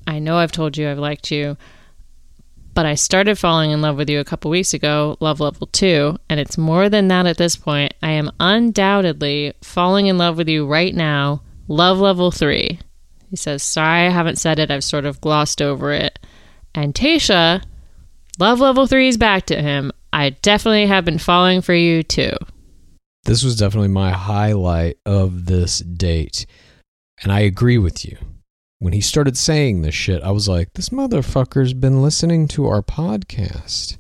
[0.07, 1.57] I know I've told you I've liked you,
[2.75, 6.19] but I started falling in love with you a couple weeks ago, love level two,
[6.29, 7.95] and it's more than that at this point.
[8.03, 12.79] I am undoubtedly falling in love with you right now, love level three.
[13.31, 14.71] He says, Sorry, I haven't said it.
[14.71, 16.19] I've sort of glossed over it.
[16.75, 17.65] And Tayshia,
[18.39, 19.91] love level three is back to him.
[20.13, 22.33] I definitely have been falling for you too.
[23.27, 26.47] This was definitely my highlight of this date.
[27.25, 28.17] And I agree with you.
[28.79, 32.83] When he started saying this shit, I was like, this motherfucker's been listening to our
[32.83, 33.99] podcast.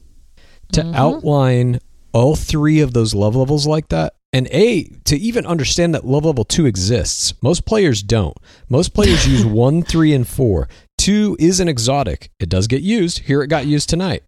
[0.75, 0.95] To mm-hmm.
[0.95, 1.81] outline
[2.12, 6.25] all three of those love levels like that, and A, to even understand that love
[6.25, 7.35] level two exists.
[7.43, 8.37] Most players don't.
[8.69, 10.69] Most players use one, three, and four.
[10.99, 12.31] Two is an exotic.
[12.39, 13.21] It does get used.
[13.21, 14.23] Here it got used tonight,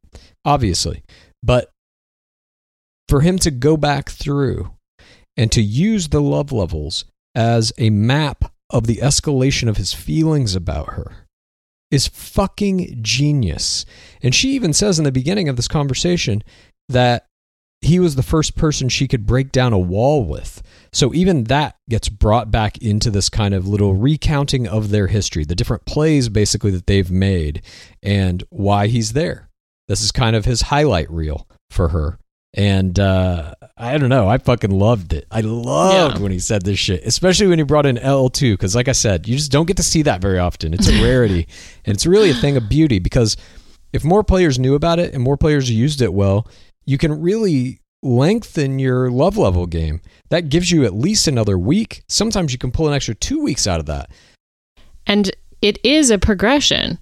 [0.44, 1.04] obviously.
[1.40, 1.70] But
[3.08, 4.72] for him to go back through
[5.38, 10.54] and to use the love levels as a map of the escalation of his feelings
[10.54, 11.28] about her
[11.90, 13.86] is fucking genius.
[14.22, 16.42] And she even says in the beginning of this conversation
[16.88, 17.24] that
[17.80, 20.60] he was the first person she could break down a wall with.
[20.92, 25.44] So even that gets brought back into this kind of little recounting of their history,
[25.44, 27.62] the different plays basically that they've made
[28.02, 29.48] and why he's there.
[29.86, 32.18] This is kind of his highlight reel for her.
[32.54, 34.26] And uh, I don't know.
[34.28, 35.26] I fucking loved it.
[35.30, 36.22] I loved Yeah.
[36.22, 38.54] when he said this shit, especially when he brought in L2.
[38.54, 40.72] Because, like I said, you just don't get to see that very often.
[40.72, 41.46] It's a rarity.
[41.84, 43.36] and it's really a thing of beauty because
[43.92, 46.46] if more players knew about it and more players used it well,
[46.86, 50.00] you can really lengthen your love level game.
[50.30, 52.02] That gives you at least another week.
[52.08, 54.10] Sometimes you can pull an extra two weeks out of that.
[55.06, 55.30] And
[55.60, 56.98] it is a progression.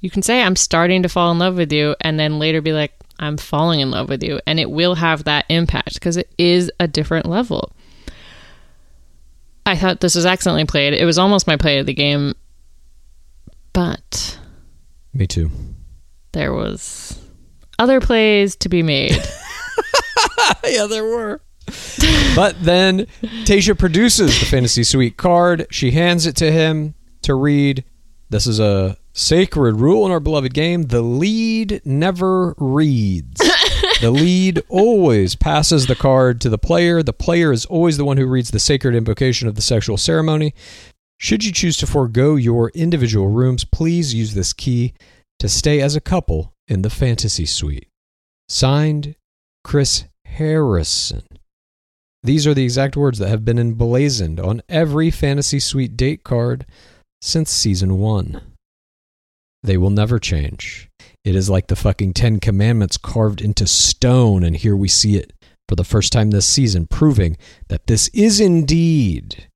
[0.00, 2.72] You can say, I'm starting to fall in love with you, and then later be
[2.72, 4.40] like, I'm falling in love with you.
[4.46, 7.72] And it will have that impact because it is a different level.
[9.66, 10.94] I thought this was accidentally played.
[10.94, 12.34] It was almost my play of the game,
[13.72, 14.38] but
[15.12, 15.50] Me too.
[16.32, 17.18] there was
[17.78, 19.12] other plays to be made.
[20.64, 21.40] yeah, there were.
[22.34, 23.06] but then
[23.44, 25.66] Tayshia produces the Fantasy Suite card.
[25.70, 27.84] She hands it to him to read.
[28.30, 30.84] This is a sacred rule in our beloved game.
[30.84, 33.40] The lead never reads.
[34.00, 37.02] the lead always passes the card to the player.
[37.02, 40.54] The player is always the one who reads the sacred invocation of the sexual ceremony.
[41.18, 44.94] Should you choose to forego your individual rooms, please use this key
[45.40, 47.88] to stay as a couple in the fantasy suite.
[48.48, 49.16] Signed,
[49.64, 51.24] Chris Harrison.
[52.22, 56.66] These are the exact words that have been emblazoned on every fantasy suite date card
[57.20, 58.40] since season one.
[59.62, 60.88] They will never change.
[61.24, 65.32] It is like the fucking Ten Commandments carved into stone, and here we see it
[65.68, 67.36] for the first time this season, proving
[67.68, 69.48] that this is indeed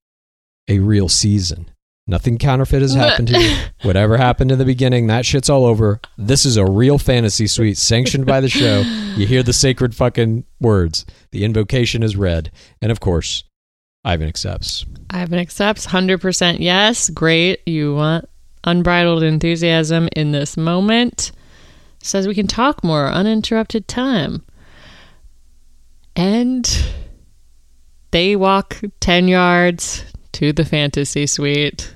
[0.67, 1.69] a real season.
[2.05, 3.71] Nothing counterfeit has happened here.
[3.83, 6.01] Whatever happened in the beginning, that shit's all over.
[6.17, 8.81] This is a real fantasy suite sanctioned by the show.
[9.15, 11.05] You hear the sacred fucking words.
[11.31, 12.51] The invocation is read.
[12.81, 13.45] And of course,
[14.03, 14.85] Ivan accepts.
[15.11, 17.09] Ivan accepts 100% yes.
[17.09, 17.65] Great.
[17.65, 18.25] You want
[18.63, 21.31] unbridled enthusiasm in this moment.
[22.01, 24.43] Says we can talk more uninterrupted time.
[26.15, 26.69] And
[28.11, 31.95] they walk 10 yards to the fantasy suite.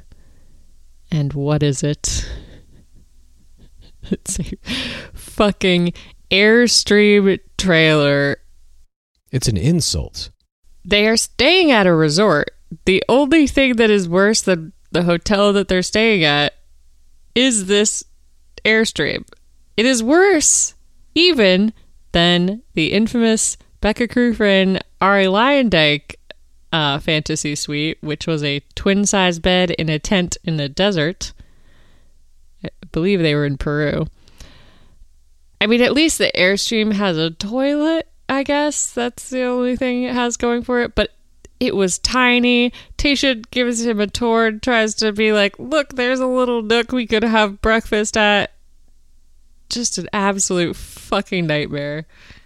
[1.11, 2.29] And what is it?
[4.09, 4.43] It's a
[5.13, 5.91] fucking
[6.31, 8.37] Airstream trailer
[9.33, 10.29] It's an insult.
[10.85, 12.51] they are staying at a resort.
[12.85, 16.53] The only thing that is worse than the hotel that they're staying at
[17.37, 18.03] is this
[18.65, 19.23] Airstream.
[19.77, 20.73] It is worse
[21.13, 21.71] even
[22.11, 26.15] than the infamous Becca Kufrin Arie Luyendyk
[26.73, 31.31] uh, fantasy suite, which was a twin size bed in a tent in the desert.
[32.65, 34.07] I believe they were in Peru.
[35.61, 38.91] I mean, at least the Airstream has a toilet, I guess.
[38.91, 40.95] That's the only thing it has going for it.
[40.95, 41.11] But
[41.59, 42.71] it was tiny.
[42.97, 46.91] Tayshia gives him a tour and tries to be like, look, there's a little nook
[46.91, 48.51] we could have breakfast at.
[49.69, 52.05] just an absolute fucking nightmare.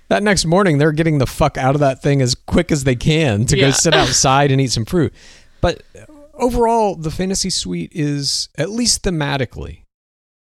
[0.09, 2.95] That next morning, they're getting the fuck out of that thing as quick as they
[2.95, 3.67] can to Yeah.
[3.67, 5.13] go sit outside and eat some fruit.
[5.61, 5.83] But
[6.33, 9.83] overall, the fantasy suite is, at least thematically,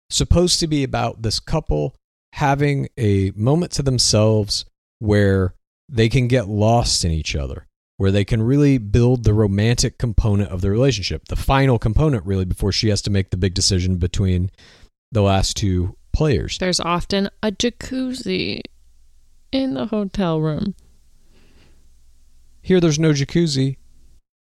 [0.10, 1.96] supposed to be about this couple
[2.34, 4.64] having a moment to themselves
[5.00, 5.54] where
[5.90, 7.66] they can get lost in each other,
[7.98, 12.46] where they can really build the romantic component of the relationship, the final component, really,
[12.46, 14.52] before she has to make the big decision between
[15.12, 16.58] the last two players.
[16.60, 18.62] There's often a jacuzzi
[19.52, 20.76] in the hotel room.
[22.62, 23.78] Here, there's no jacuzzi.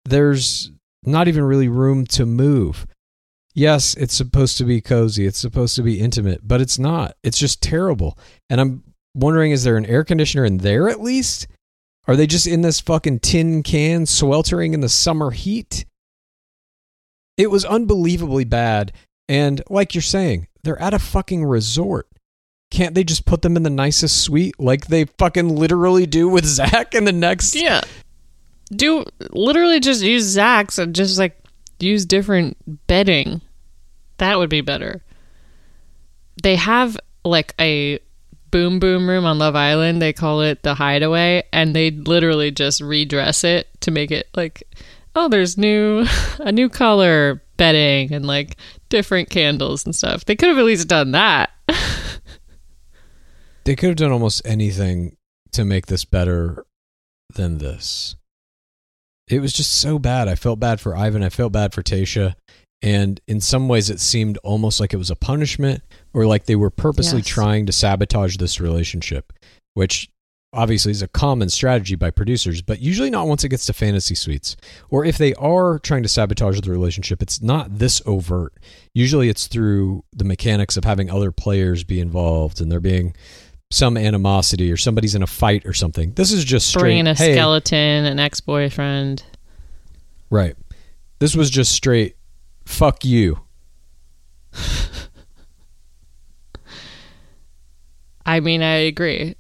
[0.06, 0.72] There's
[1.04, 2.88] not even really room to move.
[3.54, 5.26] Yes, it's supposed to be cozy.
[5.26, 7.18] It's supposed to be intimate, but it's not.
[7.24, 8.18] It's just terrible.
[8.50, 8.84] And I'm
[9.14, 11.48] wondering is there an air conditioner in there at least?
[12.12, 15.86] Are they just in this fucking tin can sweltering in the summer heat?
[17.38, 18.92] It was unbelievably bad.
[19.30, 22.10] And like you're saying, they're at a fucking resort.
[22.70, 26.44] Can't they just put them in the nicest suite like they fucking literally do with
[26.58, 27.80] Zac in the next Yeah.
[28.76, 31.42] Do literally just use Zac's and just like
[31.80, 33.40] use different bedding.
[34.18, 35.02] That would be better.
[36.44, 38.00] They have like a
[38.52, 40.02] boom boom room on Love Island.
[40.02, 44.64] They call it the hideaway and they literally just redress it to make it like
[45.16, 46.06] oh there's new
[46.40, 48.58] a new color bedding and like
[48.90, 50.26] different candles and stuff.
[50.26, 51.52] They could have at least done that.
[53.64, 55.18] They could have done almost anything
[55.52, 56.66] to make this better
[57.36, 58.16] than this.
[59.28, 60.28] It was just so bad.
[60.28, 61.24] I felt bad for Ivan.
[61.24, 62.36] I felt bad for Tayshia.
[62.82, 66.56] And in some ways, it seemed almost like it was a punishment or like they
[66.56, 67.28] were purposely Yes.
[67.28, 69.34] trying to sabotage this relationship,
[69.76, 70.10] which
[70.54, 74.16] obviously is a common strategy by producers, but usually not once it gets to fantasy
[74.16, 74.58] suites.
[74.90, 78.54] Or if they are trying to sabotage the relationship, it's not this overt.
[78.94, 83.16] Usually it's through the mechanics of having other players be involved and there being
[83.72, 86.12] some animosity or somebody's in a fight or something.
[86.16, 86.82] This is just straight.
[86.82, 89.24] Bringing a hey, skeleton, an ex boyfriend.
[90.30, 90.56] Right.
[91.20, 92.16] This was just straight.
[92.66, 93.42] Fuck you.
[98.26, 99.36] I mean, I agree.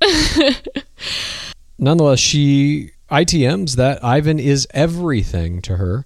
[1.78, 6.04] Nonetheless, she ITMs that Ivan is everything to her.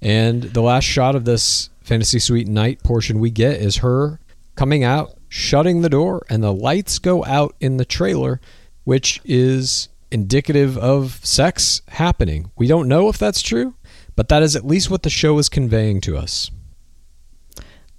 [0.00, 4.20] And the last shot of this Fantasy Suite night portion we get is her
[4.54, 8.40] coming out, shutting the door, and the lights go out in the trailer,
[8.84, 12.50] which is indicative of sex happening.
[12.56, 13.74] We don't know if that's true,
[14.16, 16.50] but that is at least what the show is conveying to us.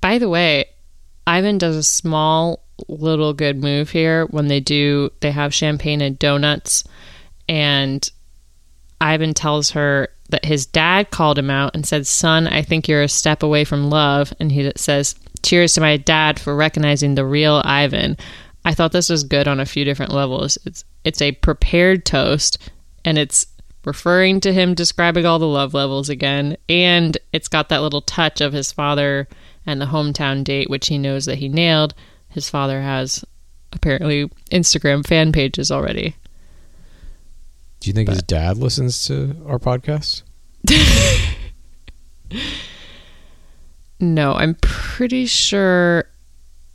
[0.01, 0.65] By the way,
[1.25, 6.17] Ivan does a small little good move here when they do they have champagne and
[6.19, 6.83] donuts
[7.47, 8.09] and
[8.99, 13.03] Ivan tells her that his dad called him out and said, "Son, I think you're
[13.03, 17.25] a step away from love." And he says, "Cheers to my dad for recognizing the
[17.25, 18.17] real Ivan."
[18.65, 20.57] I thought this was good on a few different levels.
[20.65, 22.57] It's it's a prepared toast
[23.03, 23.45] and it's
[23.85, 28.41] referring to him describing all the love levels again and it's got that little touch
[28.41, 29.27] of his father
[29.65, 31.93] and the hometown date which he knows that he nailed.
[32.29, 33.23] His father has
[33.71, 36.15] apparently Instagram fan pages already.
[37.79, 40.23] Do you think his dad listens to our podcast?
[44.03, 46.09] No, I'm pretty sure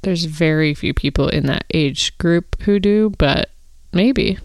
[0.01, 3.51] there's very few people in that age group who do, but
[3.93, 4.39] maybe.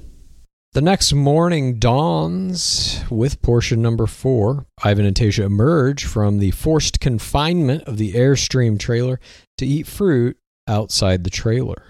[0.74, 4.66] The next morning dawns with portion number four.
[4.84, 9.20] Ivan and Tayshia emerge from the forced confinement of the Airstream trailer
[9.60, 10.36] to eat fruit
[10.68, 11.84] outside the trailer.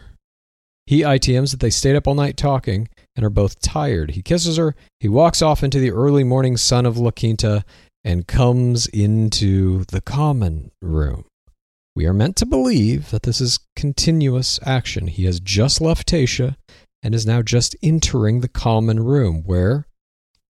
[0.85, 4.11] He ITMs that they stayed up all night talking and are both tired.
[4.11, 4.75] He kisses her.
[4.99, 7.63] He walks off into the early morning sun of La Quinta
[8.03, 11.23] and comes into the common room.
[11.95, 15.07] We are meant to believe that this is continuous action.
[15.07, 16.57] He has just left Tayshia
[17.03, 19.87] and is now just entering the common room where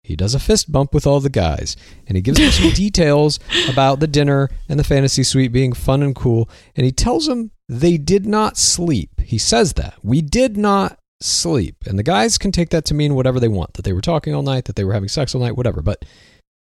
[0.02, 3.38] he does a fist bump with all the guys and he gives them some details
[3.68, 7.50] about the dinner and the fantasy suite being fun and cool and he tells them
[7.68, 9.20] they did not sleep.
[9.20, 11.76] He says that we did not sleep.
[11.86, 14.34] And the guys can take that to mean whatever they want that they were talking
[14.34, 16.04] all night that they were having sex all night whatever but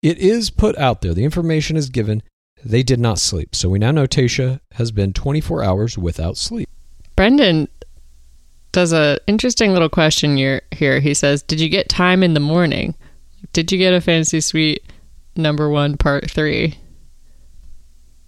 [0.03, 1.15] it is put out there.
[1.15, 2.23] The information is given.
[2.65, 3.55] They did not sleep.
[3.55, 6.69] So we now know tayshia has been 24 hours without sleep.
[7.17, 7.69] Brendan
[8.77, 11.01] does a interesting little question here.
[11.01, 12.95] He says, "Did you get time in the morning?
[13.55, 14.83] Did you get a fantasy suite
[15.35, 16.79] number one, part three?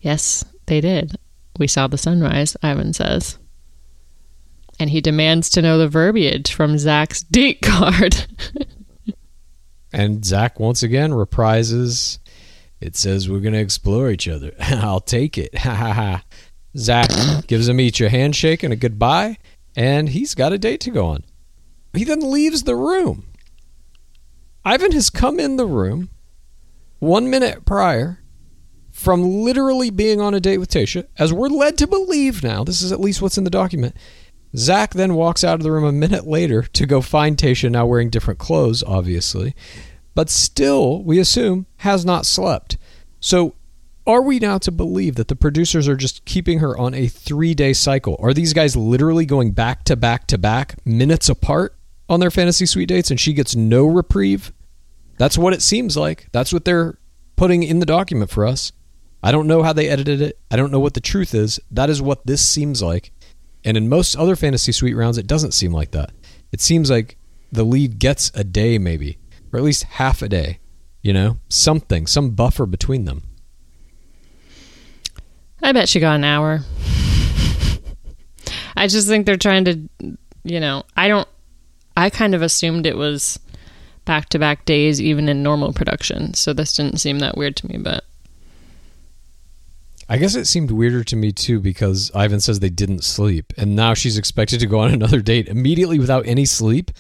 [0.01, 1.19] Yes, they did.
[1.59, 2.57] We saw the sunrise.
[2.63, 3.39] Ivan says,
[4.81, 8.27] and he demands to know the verbiage from Zac's date card.
[9.93, 12.19] And Zac once again reprises.
[12.81, 14.53] It says we're going to explore each other.
[14.61, 15.55] I'll take it.
[15.59, 16.23] Ha ha ha.
[16.77, 17.11] Zac
[17.49, 19.37] gives him each a handshake and a goodbye,
[19.77, 21.25] and he's got a date to go on.
[21.95, 23.27] He then leaves the room.
[24.65, 26.11] Ivan has come in the room
[26.99, 28.21] one minute prior
[28.91, 32.65] from literally being on a date with Tayshia, as we're led to believe now.
[32.65, 33.97] This is at least what's in the document.
[34.57, 37.87] Zac then walks out of the room a minute later to go find Tayshia, now
[37.87, 39.55] wearing different clothes, obviously,
[40.15, 42.77] but still, we assume, has not slept.
[43.21, 43.55] So,
[44.09, 47.55] are we now to believe that the producers are just keeping her on a three
[47.55, 48.17] day cycle?
[48.21, 51.77] Are these guys literally going back to back to back, minutes apart
[52.09, 54.53] on their fantasy suite dates, and she gets no reprieve?
[55.19, 56.29] That's what it seems like.
[56.33, 56.99] That's what they're
[57.37, 58.73] putting in the document for us.
[59.23, 60.39] I don't know how they edited it.
[60.51, 61.61] I don't know what the truth is.
[61.71, 63.13] That is what this seems like.
[63.63, 66.13] And in most other fantasy suite rounds, it doesn't seem like that.
[66.51, 67.19] It seems like
[67.53, 69.19] the lead gets a day, maybe,
[69.53, 70.61] or at least half a day.
[71.03, 73.23] You know, something, some buffer between them.
[75.63, 76.61] I bet she got an hour.
[78.77, 79.89] I just think they're trying to,
[80.45, 81.29] you know, I don't,
[81.97, 83.39] I kind of assumed it was
[84.05, 86.33] back to back days, even in normal production.
[86.35, 88.05] So this didn't seem that weird to me, but.
[90.09, 93.77] I guess it seemed weirder to me too because Ivan says they didn't sleep, and
[93.77, 96.91] now she's expected to go on another date immediately without any sleep.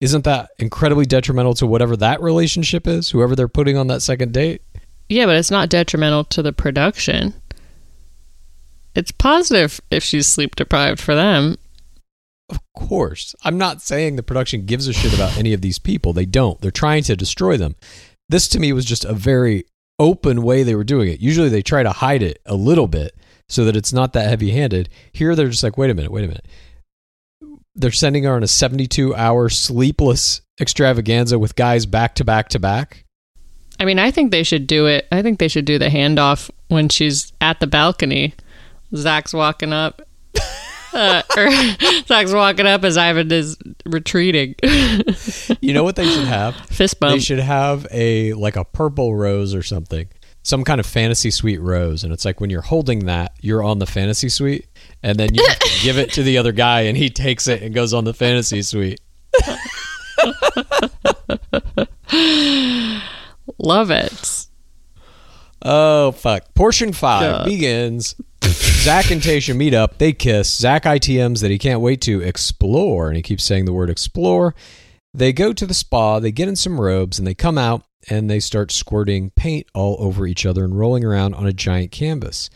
[0.00, 4.32] Isn't that incredibly detrimental to whatever that relationship is, whoever they're putting on that second
[4.32, 4.62] date?
[5.08, 7.34] Yeah, but it's not detrimental to the production.
[8.94, 11.56] It's positive if she's sleep deprived for them.
[12.48, 13.34] Of course.
[13.44, 16.12] I'm not saying the production gives a shit about any of these people.
[16.12, 16.60] They don't.
[16.60, 17.76] They're trying to destroy them.
[18.28, 19.64] This to me was just a very
[19.98, 21.20] open way they were doing it.
[21.20, 23.16] Usually they try to hide it a little bit
[23.48, 24.88] so that it's not that heavy handed.
[25.12, 26.46] Here they're just like, wait a minute, wait a minute.
[27.74, 32.58] They're sending her on a 72 hour sleepless extravaganza with guys back to back to
[32.58, 33.04] back.
[33.80, 35.08] I mean, I think they should do it.
[35.10, 38.34] I think they should do the handoff when she's at the balcony.
[38.94, 40.02] Zac's walking up.
[40.94, 41.50] Uh, or
[42.06, 44.54] Zac's walking up as Ivan is retreating.
[45.62, 46.54] You know what they should have?
[46.66, 47.14] Fist bump.
[47.14, 50.08] They should have a like a purple rose or something.
[50.42, 52.04] Some kind of fantasy suite rose.
[52.04, 54.66] And it's like when you're holding that, you're on the fantasy suite.
[55.02, 55.42] And then you
[55.82, 58.60] give it to the other guy and he takes it and goes on the fantasy
[58.60, 59.00] suite.
[63.58, 64.46] Love it.
[65.62, 66.52] Oh fuck.
[66.54, 67.44] Portion five God.
[67.46, 68.14] begins.
[68.44, 69.98] Zac and Tayshia meet up.
[69.98, 70.52] They kiss.
[70.52, 74.54] Zac ITMs that he can't wait to explore, and he keeps saying the word explore.
[75.14, 76.18] They go to the spa.
[76.18, 79.96] They get in some robes, and they come out and they start squirting paint all
[80.00, 82.50] over each other and rolling around on a giant canvas.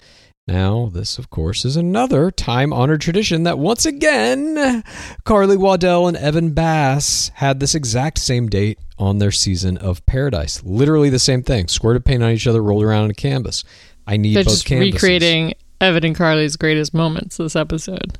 [0.49, 4.83] Now, this, of course, is another time honored tradition that once again,
[5.25, 10.63] Carly Waddell and Evan Bass had this exact same date on their season of Paradise.
[10.65, 11.67] Literally the same thing.
[11.69, 13.65] Squirted paint on each other, rolled around on a canvas.
[14.07, 14.95] I need They're both just canvases.
[14.95, 18.19] recreating Evan and Carly's greatest moments this episode.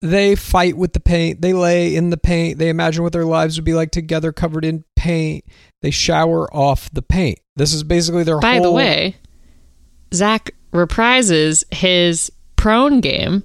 [0.00, 1.40] They fight with the paint.
[1.40, 2.58] They lay in the paint.
[2.58, 5.44] They imagine what their lives would be like together, covered in paint.
[5.80, 7.38] They shower off the paint.
[7.56, 8.64] This is basically their By whole.
[8.64, 9.16] the way,
[10.12, 13.44] Zac reprises his prone game,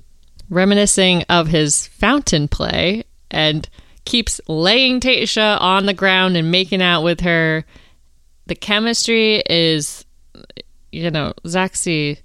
[0.49, 3.69] reminiscing of his fountain play, and
[4.05, 7.63] keeps laying Tayshia on the ground and making out with her.
[8.47, 10.03] The chemistry is,
[10.91, 12.19] you know, Zaxy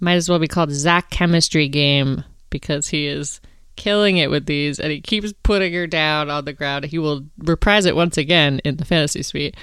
[0.00, 3.40] might as well be called Zac Chemistry Game because he is
[3.76, 6.84] killing it with these and he keeps putting her down on the ground.
[6.86, 9.56] He will reprise it once again in the fantasy suite.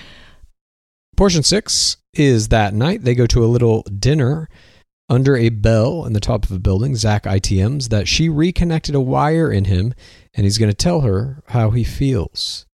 [1.17, 4.49] Portion six is that night they go to a little dinner
[5.09, 6.95] under a bell in the top of a building.
[6.95, 9.93] Zac ITMs that she reconnected a wire in him
[10.33, 12.65] and he's going to tell her how he feels.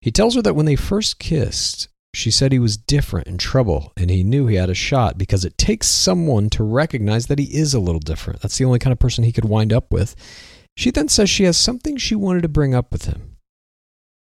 [0.00, 3.92] He tells her that when they first kissed, she said he was different and trouble
[3.96, 7.56] and he knew he had a shot because it takes someone to recognize that he
[7.56, 8.40] is a little different.
[8.40, 10.14] That's the only kind of person he could wind up with.
[10.76, 13.36] She then says she has something she wanted to bring up with him.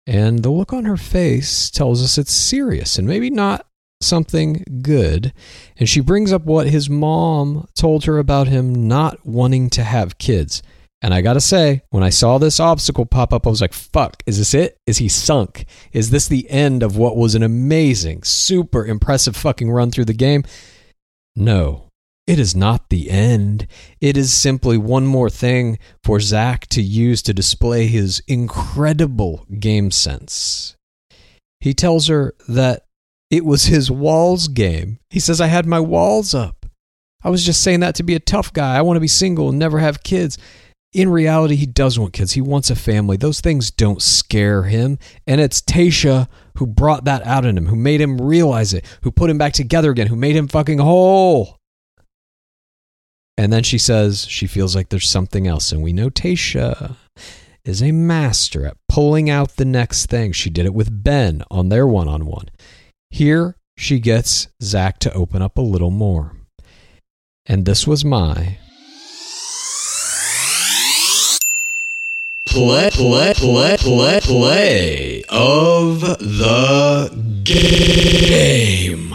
[0.07, 3.67] And the look on her face tells us it's serious and maybe not
[4.01, 5.33] something good.
[5.77, 10.17] And she brings up what his mom told her about him not wanting to have
[10.17, 10.63] kids.
[11.01, 14.21] And I gotta say, when I saw this obstacle pop up, I was like, fuck,
[14.25, 14.77] is this it?
[14.85, 15.65] Is he sunk?
[15.93, 20.13] Is this the end of what was an amazing, super impressive fucking run through the
[20.13, 20.43] game?
[21.37, 21.87] No,
[22.27, 23.65] it is not the end.
[24.01, 29.91] It is simply one more thing for Zac to use to display his incredible game
[29.91, 30.75] sense.
[31.61, 32.83] He tells her that
[33.31, 34.99] it was his walls game.
[35.09, 36.65] He says, I had my walls up.
[37.23, 38.77] I was just saying that to be a tough guy.
[38.77, 40.37] I want to be single and never have kids.
[40.91, 42.33] In reality, he does want kids.
[42.33, 43.15] He wants a family.
[43.15, 44.97] Those things don't scare him.
[45.27, 46.27] And it's Tayshia
[46.57, 49.53] who brought that out in him, who made him realize it, who put him back
[49.53, 51.57] together again, who made him fucking whole.
[53.37, 55.71] And then she says she feels like there's something else.
[55.71, 56.95] And we know Tayshia
[57.63, 60.31] is a master at pulling out the next thing.
[60.31, 62.49] She did it with Ben on their one on one.
[63.11, 66.35] Here, she gets Zac to open up a little more.
[67.45, 68.57] And this was my
[72.49, 77.09] play, play, play, play, play of the
[77.43, 79.13] game.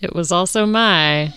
[0.00, 1.32] It was also my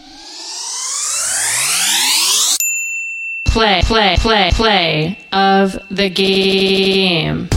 [3.45, 7.49] play, play, play, play of the game.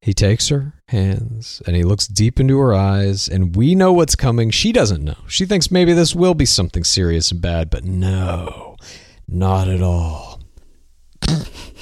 [0.00, 4.14] He takes her hands and he looks deep into her eyes, and we know what's
[4.14, 4.50] coming.
[4.50, 5.16] She doesn't know.
[5.26, 8.76] She thinks maybe this will be something serious and bad, but no,
[9.26, 10.40] not at all.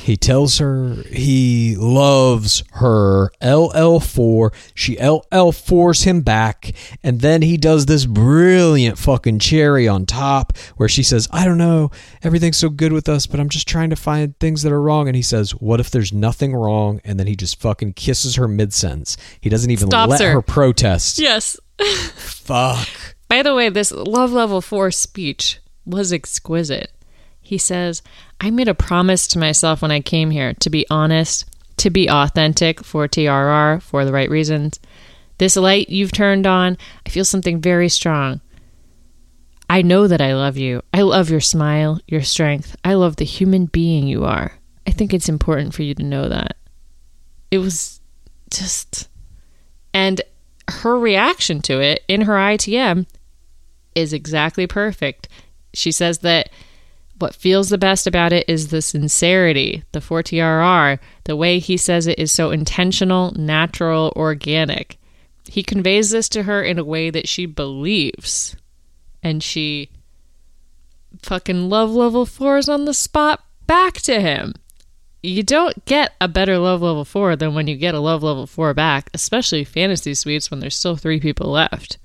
[0.05, 4.53] He tells her he loves her LL4.
[4.75, 6.73] She LL4s him back.
[7.03, 11.57] And then he does this brilliant fucking cherry on top where she says, I don't
[11.57, 11.91] know.
[12.23, 15.09] Everything's so good with us, but I'm just trying to find things that are wrong.
[15.09, 17.01] And he says, What if there's nothing wrong?
[17.03, 19.17] And then he just fucking kisses her mid sentence.
[19.41, 20.33] He doesn't even Stops let her.
[20.33, 21.19] her protest.
[21.19, 21.59] Yes.
[21.79, 22.89] Fuck.
[23.29, 26.93] By the way, this love level four speech was exquisite.
[27.45, 28.03] He says,
[28.41, 31.45] I made a promise to myself when I came here to be honest,
[31.77, 34.81] to be authentic for TRR for the right reasons.
[35.37, 38.41] This light you've turned on, I feel something very strong.
[39.69, 40.83] I know that I love you.
[40.93, 42.77] I love your smile, your strength.
[42.83, 44.53] I love the human being you are.
[44.87, 46.57] I think it's important for you to know that.
[47.51, 48.01] It was
[48.51, 49.09] just.
[49.93, 50.23] And
[50.69, 53.07] her reaction to it in her ITM
[53.95, 55.29] is exactly perfect.
[55.75, 56.49] She says that
[57.19, 60.99] what feels the best about it is the sincerity, the 4TRR.
[61.25, 64.99] The way he says it is so intentional, natural, organic.
[65.47, 68.57] He conveys this to her in a way that she believes.
[69.23, 69.91] And she
[71.23, 74.55] fucking love level fours on the spot back to him.
[75.23, 78.47] You don't get a better love level four than when you get a love level
[78.47, 81.97] four back, especially fantasy suites when there's still three people left.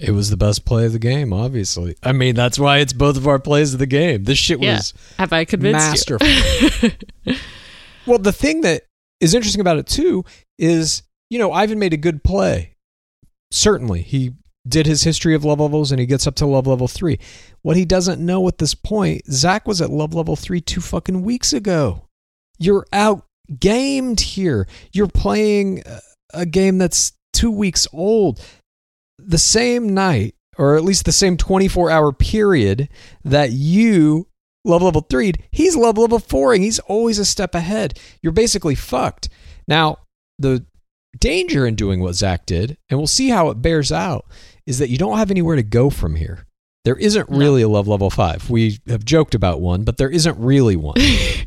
[0.00, 1.96] It was the best play of the game, obviously.
[2.02, 4.24] I mean, that's why it's both of our plays of the game.
[4.24, 4.76] This shit Yeah.
[4.76, 6.18] was Have I convinced you?
[8.06, 8.84] well, the thing that
[9.20, 10.24] is interesting about it too
[10.58, 12.74] is, you know, Ivan made a good play.
[13.50, 14.32] Certainly, he
[14.68, 17.18] did his history of love levels and he gets up to love level three.
[17.62, 21.22] What he doesn't know at this point, Zac was at love level three two fucking
[21.22, 22.06] weeks ago.
[22.58, 23.24] You're out
[23.58, 24.66] gamed here.
[24.92, 25.82] You're playing
[26.32, 28.40] a game that's two weeks old.
[29.26, 32.88] The same night, or at least the same 24 hour period
[33.24, 34.28] that you
[34.64, 36.62] love level three, he's love level fouring.
[36.62, 37.98] He's always a step ahead.
[38.22, 39.28] You're basically fucked.
[39.66, 39.98] Now,
[40.38, 40.66] the
[41.18, 44.26] danger in doing what Zac did, and we'll see how it bears out,
[44.66, 46.46] is that you don't have anywhere to go from here.
[46.84, 48.48] There isn't really a love level five.
[48.48, 50.96] We have joked about one, but there isn't really one.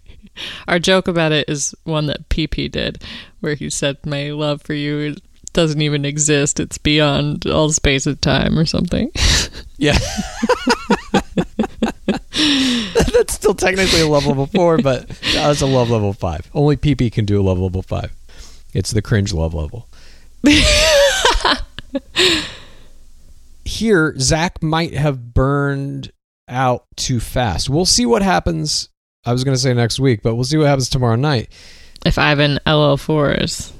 [0.67, 3.03] Our joke about it is one that PP did,
[3.39, 5.15] where he said, My love for you
[5.54, 6.60] doesn't even exist.
[6.60, 9.12] It's beyond all space and time or something.
[9.78, 9.97] yeah.
[13.14, 16.49] That's still technically a love level four, but that's a love level five.
[16.54, 18.12] Only PP can do a love level five.
[18.74, 19.88] It's the cringe love level.
[23.66, 26.12] Here, Zac might have burned
[26.47, 27.70] out too fast.
[27.70, 28.89] We'll see what happens.
[29.26, 31.49] I was going to say next week, but we'll see what happens tomorrow night.
[32.06, 33.72] if Ivan LL4s.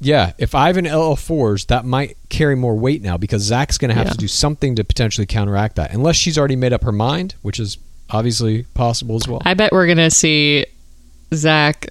[0.00, 4.06] Yeah, if Ivan LL4s, that might carry more weight now because Zac's going to have
[4.06, 4.12] Yeah.
[4.12, 7.58] to do something to potentially counteract that, unless she's already made up her mind, which
[7.58, 7.78] is
[8.10, 9.42] obviously possible as well.
[9.44, 10.66] I bet we're going to see
[11.34, 11.88] Zac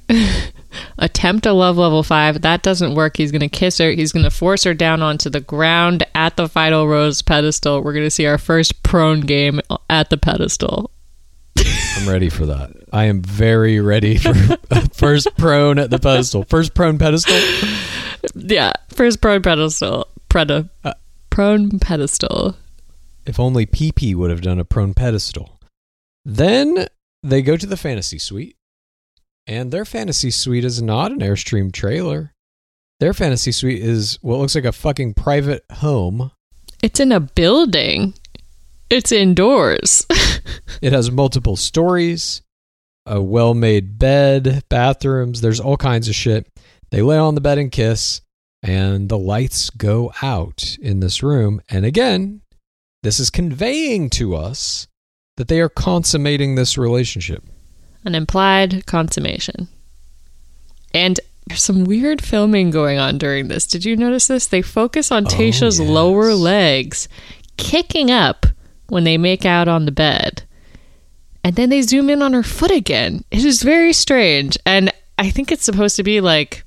[0.97, 2.41] attempt a love level five.
[2.41, 3.17] That doesn't work.
[3.17, 3.91] He's going to kiss her.
[3.91, 7.81] He's going to force her down onto the ground at the Final Rose pedestal.
[7.83, 10.91] We're going to see our first prone game at the pedestal.
[11.97, 12.71] I'm ready for that.
[12.93, 14.33] I am very ready for
[14.93, 16.43] first prone at the pedestal.
[16.43, 17.35] First prone pedestal.
[18.35, 20.07] Yeah, first prone pedestal.
[20.29, 20.69] Preda.
[20.83, 20.93] Uh,
[21.31, 22.55] prone pedestal.
[23.25, 25.59] If only PP would have done a prone pedestal.
[26.23, 26.85] Then
[27.23, 28.57] they go to the fantasy suite,
[29.47, 32.31] and their fantasy suite is not an Airstream trailer.
[32.99, 36.31] Their fantasy suite is what looks like a fucking private home.
[36.83, 38.13] It's in a building.
[38.89, 40.05] It's indoors.
[40.79, 42.43] It has multiple stories,
[43.07, 46.45] a well made bed, bathrooms, there's all kinds of shit.
[46.91, 48.21] They lay on the bed and kiss,
[48.61, 51.61] and the lights go out in this room.
[51.67, 52.41] And again,
[53.01, 54.87] this is conveying to us
[55.37, 57.43] that they are consummating this relationship.
[58.05, 59.67] An implied consummation.
[60.93, 63.65] And There's some weird filming going on during this.
[63.65, 64.45] Did you notice this?
[64.45, 65.89] They focus on Oh, Tayshia's yes.
[65.89, 67.07] lower legs
[67.57, 68.45] kicking up
[68.89, 70.43] when they make out on the bed.
[71.43, 73.23] And then they zoom in on her foot again.
[73.31, 74.57] It is very strange.
[74.65, 76.65] And I think it's supposed to be like,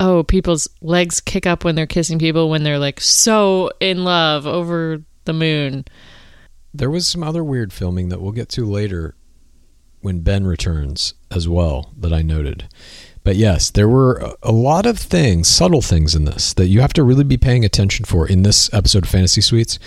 [0.00, 4.46] oh, people's legs kick up when they're kissing people when they're like so in love
[4.46, 5.84] over the moon.
[6.74, 9.14] There was some other weird filming that we'll get to later
[10.00, 12.68] when Ben returns as well that I noted.
[13.24, 16.92] But yes, there were a- lot of things, subtle things in this that you have
[16.94, 19.78] to really be paying attention for in this episode of Fantasy Suites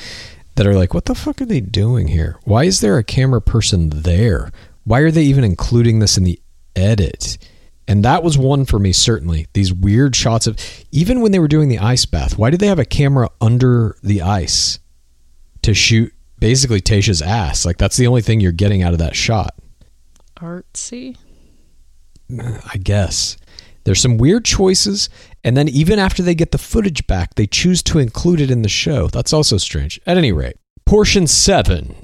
[0.56, 2.39] that are like, what the fuck are they doing here?
[2.43, 4.51] Why is there a camera person there?
[4.84, 6.39] Why are they even including this in the
[6.76, 7.38] edit?
[7.88, 9.47] And that was one for me, certainly.
[9.53, 10.58] These weird shots of,
[10.91, 13.95] even when they were doing the ice bath, why did they have a camera under
[14.01, 14.80] the ice
[15.62, 17.66] to shoot basically Tayshia's ass?
[17.66, 19.56] Like, that's the only thing you're getting out of that shot.
[20.38, 21.18] Artsy.
[22.30, 23.38] I guess.
[23.84, 25.10] There's some weird choices,
[25.46, 28.64] and then even after they get the footage back, they choose to include it in
[28.64, 29.08] the show.
[29.08, 30.02] That's also strange.
[30.08, 31.96] At any rate, portion seven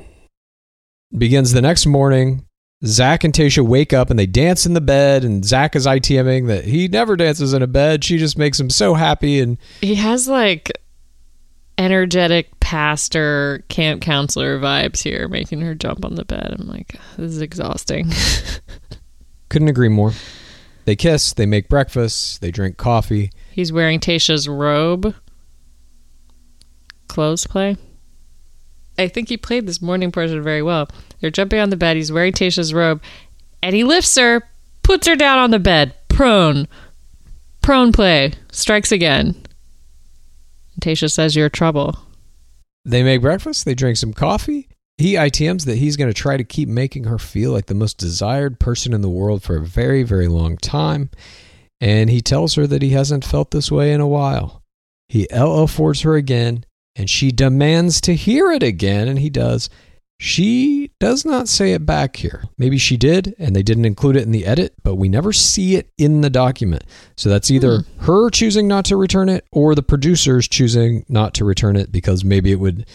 [1.18, 2.46] begins the next morning.
[2.86, 6.48] Zac and Tayshia wake up and they dance in the bed, and Zac is ITMing
[6.48, 8.04] that he never dances in a bed.
[8.04, 10.72] She just makes him so happy, and He has like
[11.80, 16.56] energetic pastor camp counselor vibes here, making her jump on the bed.
[16.60, 18.12] I'm like, this is exhausting.
[19.50, 20.14] couldn't agree more.
[20.86, 23.32] They kiss, they make breakfast, they drink coffee.
[23.52, 25.16] He's wearing Tayshia's robe.
[27.08, 27.78] Clothes play.
[28.98, 30.90] I think he played this morning portion very well.
[31.20, 31.98] They're jumping on the bed.
[31.98, 33.02] He's wearing Tayshia's robe,
[33.62, 34.44] and he lifts her,
[34.84, 36.68] puts her down on the bed, prone.
[37.62, 38.34] Prone play.
[38.52, 39.36] Strikes again.
[40.82, 41.98] Tayshia says, You're trouble.
[42.86, 44.68] They make breakfast, they drink some coffee.
[45.02, 47.98] He ITMs that he's going to try to keep making her feel like the most
[47.98, 51.10] desired person in the world for a very, very long time.
[51.80, 54.62] And he tells her that he hasn't felt this way in a while.
[55.10, 59.72] He LL forwards her again, and she demands to hear it again, and he does.
[60.20, 62.44] She does not say it back here.
[62.60, 65.76] Maybe she did, and they didn't include it in the edit, but we never see
[65.78, 66.84] it in the document.
[67.18, 68.02] So that's either hmm.
[68.04, 72.24] her choosing not to return it or the producers choosing not to return it because
[72.24, 72.86] maybe it would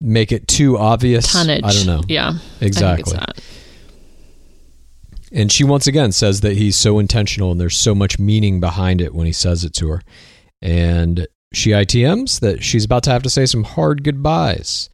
[0.00, 1.32] make it too obvious.
[1.32, 1.64] Tonnage.
[1.64, 2.02] I don't know.
[2.08, 2.34] Yeah.
[2.60, 2.86] Exactly.
[2.86, 3.44] I think it's that.
[5.30, 9.00] And she once again says that he's so intentional and there's so much meaning behind
[9.00, 10.02] it when he says it to her.
[10.62, 14.88] And she ITMs that she's about to have to say some hard goodbyes.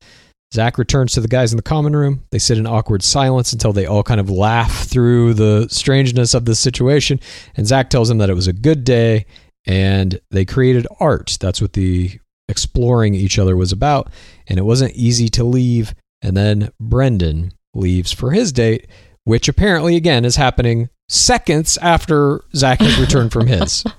[0.53, 2.25] Zac returns to the guys in the common room.
[2.31, 6.45] They sit in awkward silence until they all kind of laugh through the strangeness of
[6.45, 7.19] the situation.
[7.57, 9.27] And Zac tells them that it was a good day
[9.67, 11.39] and they created art.
[11.41, 14.11] That's what the exploring each other was about.
[14.47, 15.95] And it wasn't easy to leave.
[16.23, 18.87] And then Brendan leaves for his date,
[19.25, 23.85] which apparently, again, is happening seconds after Zac has returned from his.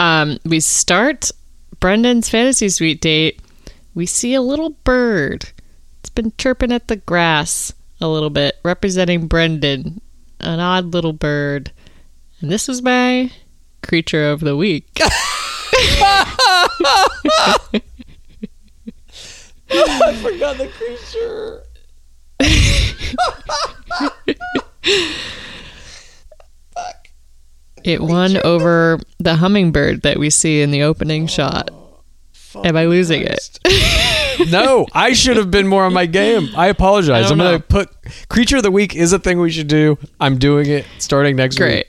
[0.00, 1.30] Um, we start
[1.78, 3.42] Brendan's fantasy suite date.
[3.94, 5.50] We see a little bird.
[5.98, 10.00] It's been chirping at the grass a little bit, representing Brendan,
[10.40, 11.70] an odd little bird.
[12.40, 13.30] And this is my
[13.82, 14.88] creature of the week.
[19.72, 21.64] I forgot the creature.
[27.82, 31.70] It won over the hummingbird that we see in the opening oh, shot.
[32.54, 33.58] Am I losing it?
[34.50, 36.48] no, I should have been more on my game.
[36.56, 37.26] I apologize.
[37.26, 37.88] I I'm going to put
[38.28, 39.98] creature of the week is a thing we should do.
[40.18, 41.76] I'm doing it starting next Great.
[41.76, 41.86] week.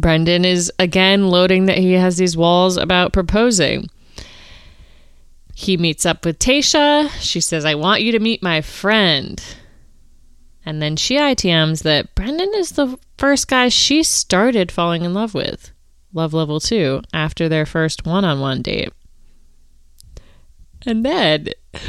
[0.00, 3.88] Brendan is again loading that he has these walls about proposing.
[5.54, 7.10] He meets up with Tayshia.
[7.20, 9.42] She says, I want you to meet my friend.
[10.64, 15.34] And then she ITMs that Brendan is the first guy she started falling in love
[15.34, 15.72] with.
[16.12, 18.92] Love level two after their first one on one date.
[20.86, 21.48] And then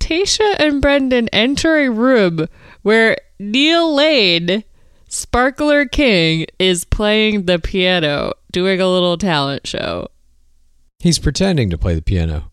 [0.00, 2.46] Tayshia and Brendan enter a room
[2.82, 4.64] where Neil Lane,
[5.14, 10.08] Sparkler King, is playing the piano, doing a little talent show.
[10.98, 12.50] He's pretending to play the piano.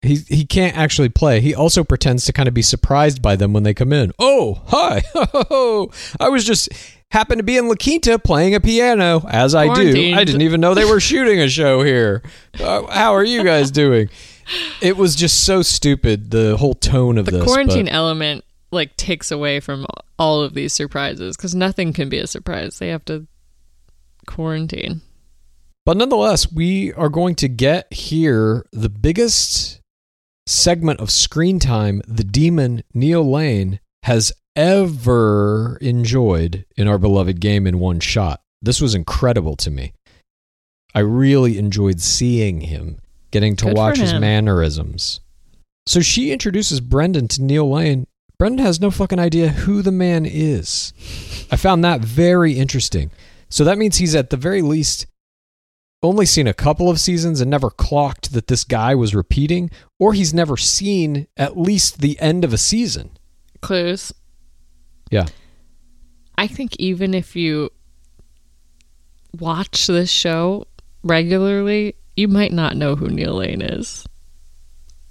[0.00, 1.42] He he can't actually play.
[1.42, 4.12] He also pretends to kind of be surprised by them when they come in.
[4.18, 5.02] Oh, hi.
[6.24, 6.70] I was just
[7.10, 10.14] happened to be in La Quinta playing a piano as I do.
[10.14, 12.22] I didn't even know they were shooting a show here.
[12.58, 14.08] Uh, how are you guys doing?
[14.80, 17.44] It was just so stupid the whole tone of The this.
[17.44, 19.86] quarantine but- element like takes away from
[20.18, 22.78] all of these surprises because nothing can be a surprise.
[22.78, 23.26] They have to
[24.26, 25.00] quarantine.
[25.86, 29.80] But nonetheless, we are going to get here the biggest
[30.46, 37.66] segment of screen time the demon Neil Lane has ever enjoyed in our beloved game
[37.66, 38.40] in one shot.
[38.60, 39.92] This was incredible to me.
[40.94, 42.98] I really enjoyed seeing him,
[43.30, 45.20] getting to Good watch his mannerisms.
[45.86, 48.06] So she introduces Brendan to Neil Lane.
[48.40, 50.94] Brendan has no fucking idea who the man is.
[51.52, 53.10] I found that very interesting.
[53.50, 55.04] So that means he's at the very least
[56.02, 60.14] only seen a couple of seasons and never clocked that this guy was repeating, or
[60.14, 63.10] he's never seen at least the end of a season.
[63.60, 64.10] Clues.
[65.10, 65.26] Yeah.
[66.38, 67.68] I think even if you
[69.38, 70.66] watch this show
[71.02, 74.06] regularly, you might not know who Neil Lane is.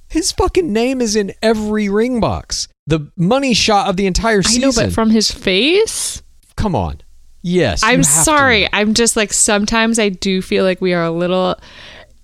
[0.08, 2.68] His fucking name is in every ring box.
[2.90, 4.62] The money shot of the entire I season.
[4.62, 6.24] know, but from his face,
[6.56, 7.02] Come on.
[7.42, 7.84] Yes.
[7.84, 8.68] I'm sorry.
[8.74, 11.56] I'm just like sometimes I do feel like we are a little,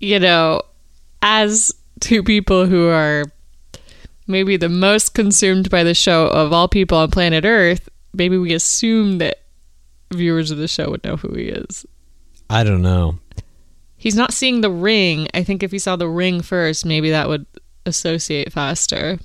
[0.00, 0.62] you know,
[1.22, 3.24] as two people who are
[4.26, 8.52] maybe the most consumed by the show of all people on planet Earth, maybe we
[8.52, 9.38] assume that
[10.12, 11.86] viewers of the show would know who he is.
[12.50, 13.18] I don't know.
[13.96, 15.28] He's not seeing the ring.
[15.32, 17.46] I think if he saw the ring first, maybe that would
[17.86, 19.18] associate faster.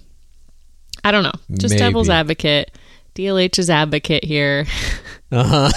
[1.03, 1.31] I don't know.
[1.57, 2.71] Just devil's advocate.
[3.15, 4.65] DLH's advocate here.
[5.33, 5.69] Uh-huh.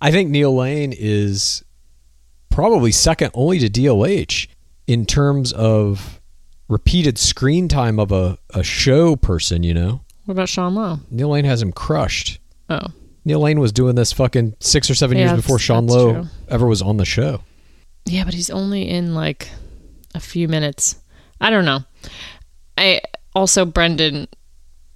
[0.00, 1.64] I think Neil Lane is
[2.50, 4.48] probably second only to DLH
[4.86, 6.20] in terms of
[6.68, 10.00] repeated screen time of a, a show person, you know?
[10.24, 10.98] What about Sean Lowe?
[11.10, 12.38] Neil Lane has him crushed.
[12.68, 12.88] Oh.
[13.24, 16.24] Neil Lane was doing this fucking six or seven Yeah, years before Sean Lowe true.
[16.48, 17.42] ever was on the show.
[18.04, 19.48] Yeah, but he's only in like
[20.14, 20.96] a few minutes.
[21.40, 21.80] I don't know.
[22.78, 23.00] I
[23.34, 24.28] also Brendan,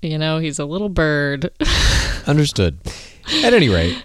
[0.01, 1.51] you know, he's a little bird.
[2.27, 2.79] Understood.
[3.45, 3.97] At any rate,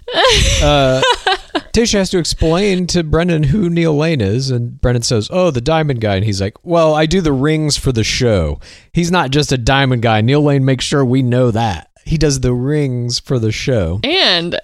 [0.62, 1.02] uh,
[1.72, 5.60] Tayshia has to explain to Brendan who Neil Lane is, and Brendan says, "Oh, the
[5.60, 8.60] Diamond Guy," and he's like, "Well, I do the rings for the show.
[8.92, 10.20] He's not just a Diamond Guy.
[10.20, 14.58] Neil Lane makes sure we know that he does the rings for the show." and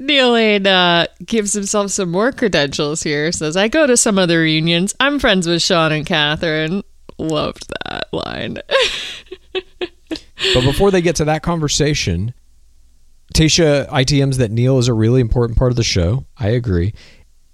[0.00, 3.30] Neil Lane uh, gives himself some more credentials here.
[3.30, 4.94] Says, I go to some other reunions.
[4.98, 6.82] I'm friends with Sean and Catherine.
[7.20, 8.58] Loved that line.
[10.54, 12.32] But before they get to that conversation,
[13.34, 16.24] Tayshia ITMs that Neil is a really important part of the show.
[16.38, 16.94] I agree.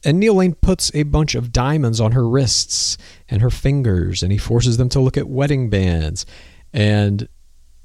[0.04, 2.96] And Neil Lane puts a bunch of diamonds on her wrists
[3.28, 6.24] and her fingers, and he forces them to look at wedding bands.
[6.72, 7.28] And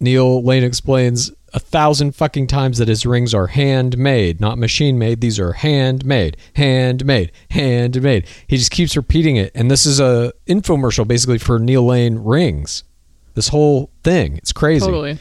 [0.01, 5.21] Neil Lane explains a thousand fucking times that his rings are handmade, not machine made.
[5.21, 8.25] These are handmade, handmade, handmade.
[8.47, 9.51] He just keeps repeating it.
[9.53, 12.83] And this is a infomercial basically for Neil Lane rings.
[13.33, 14.37] This whole thing.
[14.37, 14.85] It's crazy.
[14.85, 15.17] totally.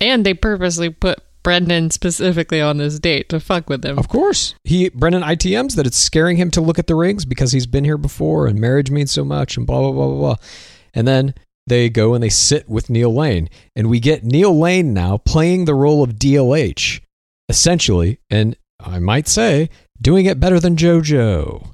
[0.00, 3.98] And they purposely put Brendan specifically on this date to fuck with him.
[3.98, 4.54] Of course.
[4.64, 7.84] He Brendan ITMs that it's scaring him to look at the rings because he's been
[7.84, 10.36] here before and marriage means so much and blah blah blah blah blah.
[10.94, 11.34] And then
[11.66, 13.48] they go and they sit with Neil Lane.
[13.74, 17.00] And we get Neil Lane now playing the role of DLH,
[17.48, 21.70] essentially, and I might say, doing it better than JoJo.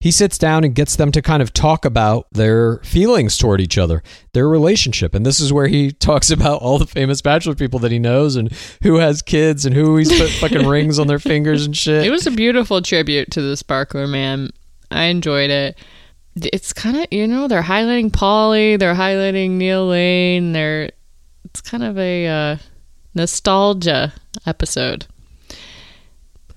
[0.00, 3.78] He sits down and gets them to kind of talk about their feelings toward each
[3.78, 4.02] other,
[4.34, 5.14] their relationship.
[5.14, 8.36] And this is where he talks about all the famous bachelor people that he knows
[8.36, 12.04] and who has kids and who he's put fucking rings on their fingers and shit.
[12.04, 14.50] It was a beautiful tribute to the Sparkler Man.
[14.90, 15.78] I enjoyed it.
[16.36, 20.52] It's kind of you know they're highlighting Polly, they're highlighting Neil Lane.
[20.52, 20.90] They're
[21.44, 22.56] it's kind of a uh,
[23.14, 24.12] nostalgia
[24.46, 25.06] episode.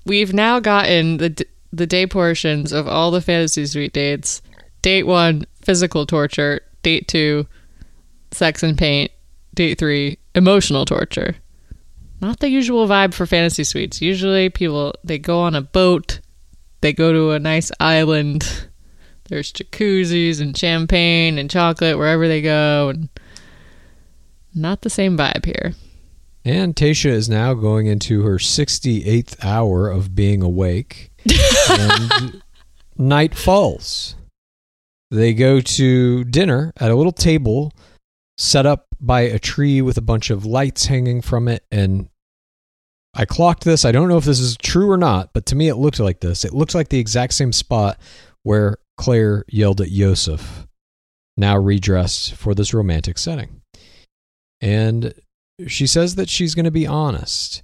[0.04, 4.42] We've now gotten the the day portions of all the fantasy suite dates.
[4.82, 6.60] Date one, physical torture.
[6.82, 7.46] Date two,
[8.30, 9.12] sex and paint.
[9.54, 11.36] Date three, emotional torture
[12.20, 14.00] not the usual vibe for fantasy suites.
[14.00, 16.20] Usually people they go on a boat,
[16.80, 18.67] they go to a nice island.
[19.28, 23.08] There's jacuzzis and champagne and chocolate wherever they go and
[24.54, 25.74] not the same vibe here.
[26.44, 31.10] And Tayshia is now going into her 68th hour of being awake.
[31.70, 32.42] and
[32.96, 34.16] night falls.
[35.10, 37.72] They go to dinner at a little table
[38.38, 41.64] set up by a tree with a bunch of lights hanging from it.
[41.70, 42.08] And
[43.14, 43.84] I clocked this.
[43.84, 46.20] I don't know if this is true or not, but to me it looked like
[46.20, 46.44] this.
[46.44, 47.98] It looked like the exact same spot
[48.42, 50.66] where Clare yelled at Yosef,
[51.36, 53.62] now redressed for this romantic setting.
[54.60, 55.14] And
[55.66, 57.62] she says that she's going to be honest.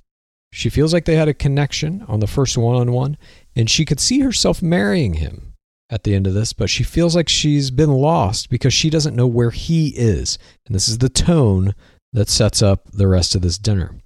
[0.53, 3.19] She feels like they had a connection on the first one on one,
[3.57, 5.55] and she could see herself marrying him
[5.91, 9.17] at the end of this, but she feels like she's been lost because she doesn't
[9.17, 10.39] know where he is.
[10.67, 11.75] And this is the tone
[12.13, 13.97] that sets up the rest of this dinner.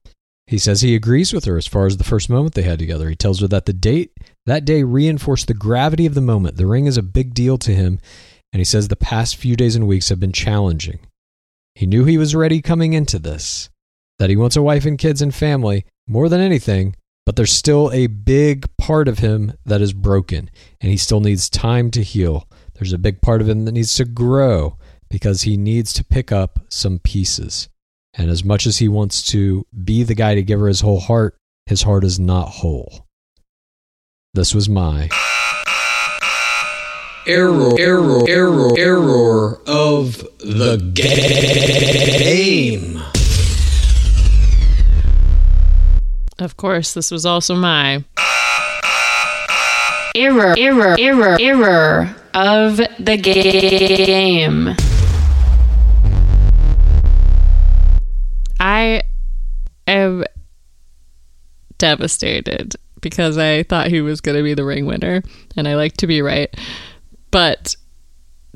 [0.46, 3.10] He says he agrees with her as far as the first moment they had together.
[3.10, 4.12] He tells her that the date
[4.50, 6.56] that day reinforced the gravity of the moment.
[6.56, 7.98] The ring is a big deal to him,
[8.52, 11.00] and he says the past few days and weeks have been challenging.
[11.74, 13.70] He knew he was ready coming into this,
[14.18, 17.90] that he wants a wife and kids and family more than anything, but there's still
[17.92, 22.48] a big part of him that is broken and he still needs time to heal.
[22.74, 24.78] There's a big part of him that needs to grow
[25.10, 27.68] because he needs to pick up some pieces.
[28.14, 31.00] And as much as he wants to be the guy to give her his whole
[31.00, 31.36] heart,
[31.66, 33.06] his heart is not whole.
[34.34, 35.08] This was my
[37.26, 40.76] Error, error, error, error of the
[42.14, 43.02] game.
[46.38, 48.04] Of course, this was also my
[50.14, 54.76] Error, error, error, error of the game.
[58.60, 59.02] I
[59.86, 60.24] am
[61.78, 65.22] devastated because I thought he was going to be the ring winner,
[65.56, 66.54] and I like to be right.
[67.30, 67.76] But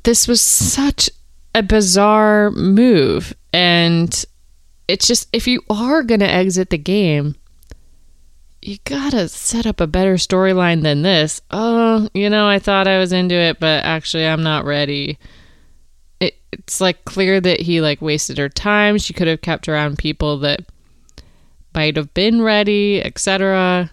[0.04, 1.10] this was such
[1.54, 4.24] a bizarre move, and
[4.88, 7.36] it's just if you are going to exit the game,
[8.62, 11.40] you gotta set up a better storyline than this.
[11.50, 15.18] Oh, you know, I thought I was into it, but actually, I'm not ready.
[16.20, 18.98] It, it's like clear that he like wasted her time.
[18.98, 20.60] She could have kept around people that
[21.74, 23.90] might have been ready, etc.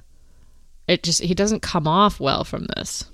[0.89, 3.05] It just he doesn't come off well from this.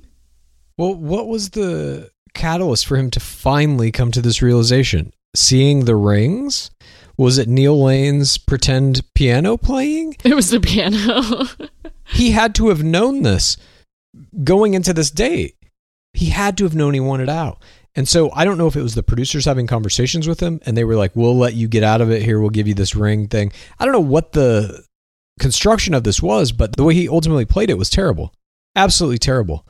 [0.78, 5.12] Well, what was the catalyst for him to finally come to this realization?
[5.36, 6.72] Seeing the rings?
[7.18, 10.16] Was it Neil Lane's pretend piano playing?
[10.24, 11.48] It was the piano.
[12.06, 13.58] he had to have known this
[14.46, 15.56] going into this date.
[16.14, 17.62] He had to have known he wanted out.
[17.94, 20.78] And so I don't know if it was the producers having conversations with him and
[20.78, 22.40] they were like, we'll let you get out of it here.
[22.40, 23.52] We'll give you this ring thing.
[23.80, 24.85] I don't know what the
[25.40, 28.34] construction of this was, but the way he ultimately played it was terrible.
[28.76, 29.68] Absolutely terrible.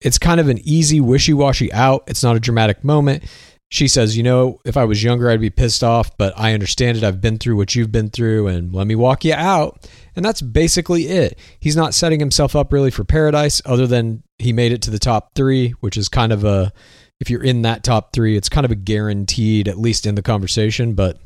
[0.00, 2.04] It's kind of an easy, wishy washy out.
[2.06, 3.24] It's not a dramatic moment.
[3.70, 6.96] She says, You know, if I was younger, I'd be pissed off, but I understand
[6.96, 7.04] it.
[7.04, 9.88] I've been through what you've been through, and let me walk you out.
[10.14, 11.38] And that's basically it.
[11.58, 14.98] He's not setting himself up really for paradise, other than he made it to the
[14.98, 16.72] top three, which is kind of a,
[17.20, 20.22] if you're in that top three, it's kind of a guaranteed, at least in the
[20.22, 21.18] conversation, but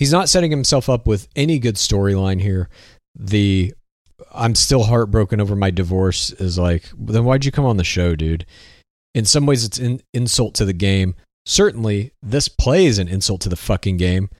[0.00, 2.68] he's not setting himself up with any good storyline here.
[3.14, 3.74] The
[4.32, 8.16] I'm still heartbroken over my divorce is like, then why'd you come on the show,
[8.16, 8.46] dude?
[9.14, 11.14] In some ways, it's an insult to the game.
[11.46, 14.30] Certainly, this play is an insult to the fucking game.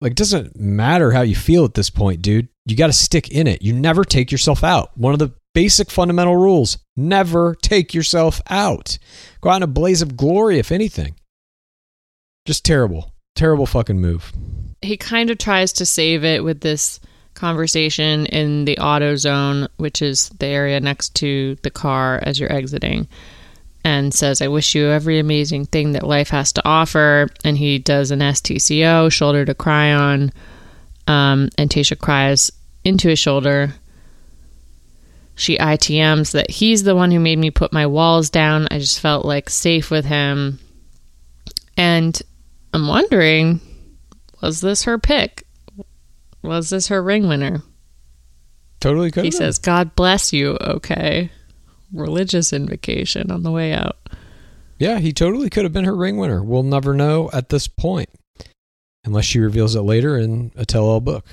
[0.00, 2.48] Like, it doesn't matter how you feel at this point, dude.
[2.66, 3.62] You got to stick in it.
[3.62, 4.96] You never take yourself out.
[4.96, 8.98] One of the basic fundamental rules never take yourself out.
[9.40, 11.14] Go out in a blaze of glory, if anything.
[12.46, 13.11] Just terrible.
[13.34, 14.32] Terrible fucking move.
[14.82, 17.00] he kind of tries to save it with this
[17.34, 22.52] conversation in the auto zone, which is the area next to the car as you're
[22.52, 23.08] exiting,
[23.84, 27.28] and says, I wish you every amazing thing that life has to offer.
[27.44, 30.30] And he does an STCO, shoulder to cry on.
[31.06, 32.52] Um, and Tayshia cries
[32.84, 33.74] into his shoulder.
[35.34, 38.68] She ITMs that he's the one who made me put my walls down.
[38.70, 40.60] I just felt like safe with him.
[41.76, 42.20] And
[42.72, 43.60] I'm wondering,
[44.40, 45.46] was this her pick?
[46.42, 47.62] Was this her ring winner?
[48.80, 49.24] Totally could.
[49.24, 51.30] He says, God bless you, okay.
[51.92, 53.96] Religious invocation on the way out.
[54.78, 56.42] Yeah, he totally could have been her ring winner.
[56.42, 58.08] We'll never know at this point,
[59.04, 61.24] unless she reveals it later in a tell all book.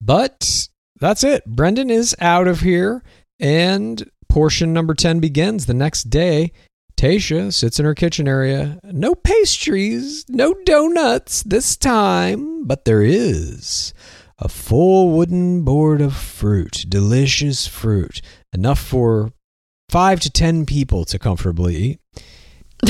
[0.00, 0.68] But
[0.98, 1.44] that's it.
[1.46, 3.04] Brendan is out of here,
[3.38, 6.50] and portion number 10 begins the next day.
[6.96, 8.78] Tayshia sits in her kitchen area.
[8.84, 13.92] No pastries, no donuts this time, but there is
[14.38, 18.20] a full wooden board of fruit, delicious fruit,
[18.52, 19.32] enough for
[19.88, 22.00] five to ten people to comfortably eat.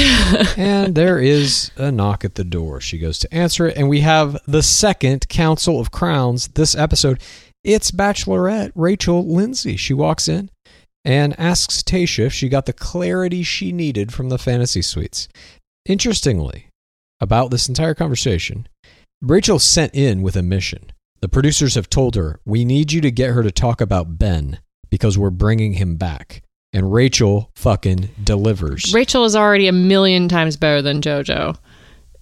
[0.56, 2.80] and there is a knock at the door.
[2.80, 7.20] She goes to answer it, and we have the second Council of Crowns this episode.
[7.62, 9.76] It's Bachelorette Rachel Lindsay.
[9.76, 10.50] She walks in
[11.04, 15.28] and asks Tayshia if she got the clarity she needed from the fantasy suites.
[15.86, 16.68] Interestingly,
[17.20, 18.68] about this entire conversation,
[19.20, 20.92] Rachel sent in with a mission.
[21.20, 24.58] The producers have told her, We need you to get her to talk about Ben
[24.90, 26.42] because we're bringing him back.
[26.72, 28.92] And Rachel fucking delivers.
[28.94, 31.56] Rachel is already a million times better than JoJo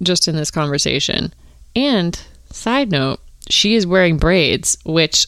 [0.03, 1.33] just in this conversation.
[1.77, 2.21] And
[2.51, 5.27] side note, she is wearing braids, which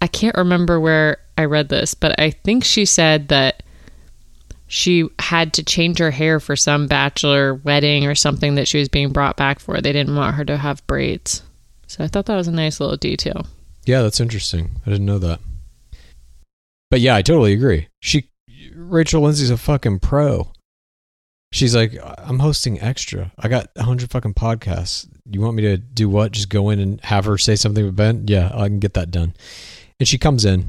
[0.00, 3.62] I can't remember where I read this, but I think she said that
[4.66, 8.88] she had to change her hair for some bachelor wedding or something that she was
[8.88, 9.80] being brought back for.
[9.80, 11.42] They didn't want her to have braids.
[11.86, 13.46] So I thought that was a nice little detail.
[13.84, 14.80] Yeah, that's interesting.
[14.86, 15.40] I didn't know that.
[16.90, 17.88] But yeah, I totally agree.
[18.00, 18.30] She
[18.74, 20.50] Rachel Lindsay's a fucking pro.
[21.52, 23.32] she's like, I'm hosting extra.
[23.38, 25.08] I got a hundred fucking podcasts.
[25.30, 26.32] You want me to do what?
[26.32, 28.24] Just go in and have her say something with Ben?
[28.26, 29.34] Yeah, I can get that done.
[30.00, 30.66] And she comes in,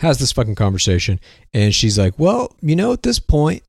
[0.00, 1.20] has this fucking conversation,
[1.52, 3.62] and she's like, Well, you know, at this point,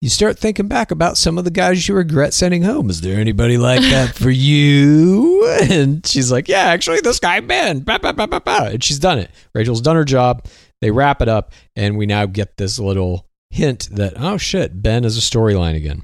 [0.00, 2.90] you start thinking back about some of the guys you regret sending home.
[2.90, 5.46] Is there anybody like that for you?
[5.62, 7.80] And she's like, Yeah, actually, this guy, Ben.
[7.80, 8.66] Bah, bah, bah, bah, bah.
[8.72, 9.30] And she's done it.
[9.54, 10.44] Rachel's done her job.
[10.82, 15.04] They wrap it up, and we now get this little hint that, oh shit, Ben
[15.04, 16.02] is a storyline again.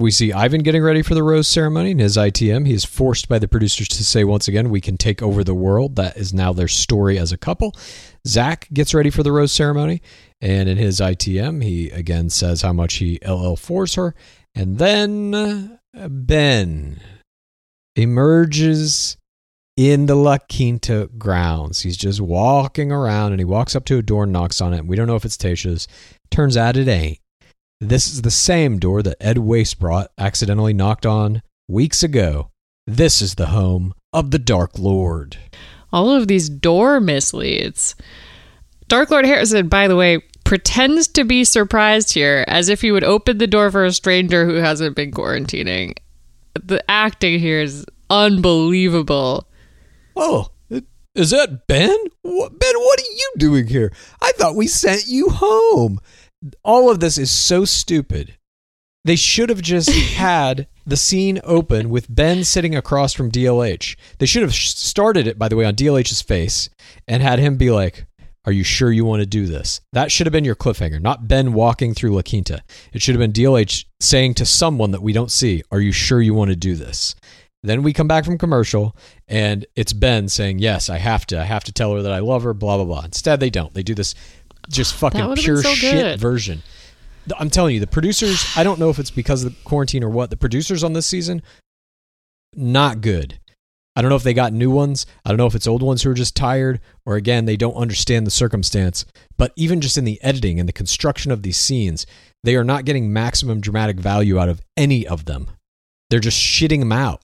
[0.00, 2.66] We see Ivan getting ready for the rose ceremony in his ITM.
[2.66, 5.54] He is forced by the producers to say once again, we can take over the
[5.54, 5.96] world.
[5.96, 7.76] That is now their story as a couple.
[8.26, 10.00] Zac gets ready for the rose ceremony.
[10.40, 14.14] And in his ITM, he again says how much he LL4s her.
[14.54, 16.98] And then uh, Ben
[17.94, 19.18] emerges
[19.76, 21.82] in the La Quinta grounds.
[21.82, 24.86] He's just walking around and he walks up to a door and knocks on it.
[24.86, 25.86] We don't know if it's Tayshia's.
[26.30, 27.19] Turns out it ain't.
[27.82, 32.50] This is the same door that Ed Waisbrot accidentally knocked on weeks ago.
[32.86, 35.38] This is the home of the Dark Lord.
[35.90, 37.94] All of these door misleads.
[38.86, 43.04] Dark Lord Harrison, by the way, pretends to be surprised here as if he would
[43.04, 45.96] open the door for a stranger who hasn't been quarantining.
[46.62, 49.48] The acting here is unbelievable.
[50.16, 50.48] Oh,
[51.14, 51.96] is that Ben?
[52.24, 53.90] Ben, what are you doing here?
[54.20, 55.98] I thought we sent you home.
[56.62, 58.36] All of this is so stupid.
[59.04, 63.96] They should have just had the scene open with Ben sitting across from DLH.
[64.18, 66.68] They should have started it, by the way, on DLH's face
[67.08, 68.06] and had him be like,
[68.44, 69.80] Are you sure you want to do this?
[69.92, 72.62] That should have been your cliffhanger, not Ben walking through La Quinta.
[72.92, 76.20] It should have been DLH saying to someone that we don't see, Are you sure
[76.20, 77.14] you want to do this?
[77.62, 78.96] Then we come back from commercial
[79.28, 81.40] and it's Ben saying, Yes, I have to.
[81.40, 83.04] I have to tell her that I love her, blah, blah, blah.
[83.04, 83.74] Instead, they don't.
[83.74, 84.14] They do this
[84.70, 86.62] just fucking pure so shit version.
[87.38, 90.08] I'm telling you, the producers, I don't know if it's because of the quarantine or
[90.08, 91.42] what, the producers on this season,
[92.54, 93.38] not good.
[93.96, 95.04] I don't know if they got new ones.
[95.24, 97.74] I don't know if it's old ones who are just tired or again, they don't
[97.74, 99.04] understand the circumstance.
[99.36, 102.06] But even just in the editing and the construction of these scenes,
[102.42, 105.48] they are not getting maximum dramatic value out of any of them.
[106.08, 107.22] They're just shitting them out.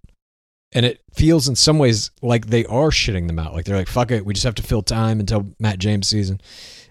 [0.73, 3.55] And it feels in some ways like they are shitting them out.
[3.55, 6.41] Like they're like, fuck it, we just have to fill time until Matt James season.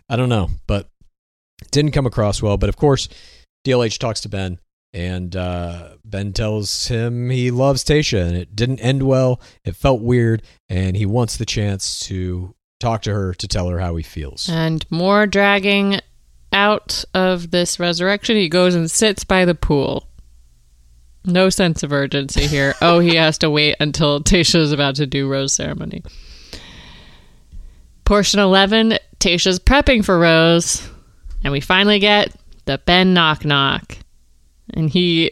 [0.09, 0.89] I don't know, but
[1.71, 2.57] didn't come across well.
[2.57, 3.09] But of course,
[3.65, 4.59] DLH talks to Ben,
[4.93, 9.41] and uh, Ben tells him he loves Tayshia, and it didn't end well.
[9.63, 13.79] It felt weird, and he wants the chance to talk to her to tell her
[13.79, 14.49] how he feels.
[14.49, 15.99] And more dragging
[16.51, 20.07] out of this resurrection, he goes and sits by the pool.
[21.25, 22.75] No sense of urgency here.
[22.81, 26.03] oh, he has to wait until Tayshia is about to do Rose ceremony.
[28.05, 30.87] Portion 11 Tayshia's prepping for Rose.
[31.43, 32.35] And we finally get
[32.65, 33.97] the Ben knock knock.
[34.73, 35.31] And he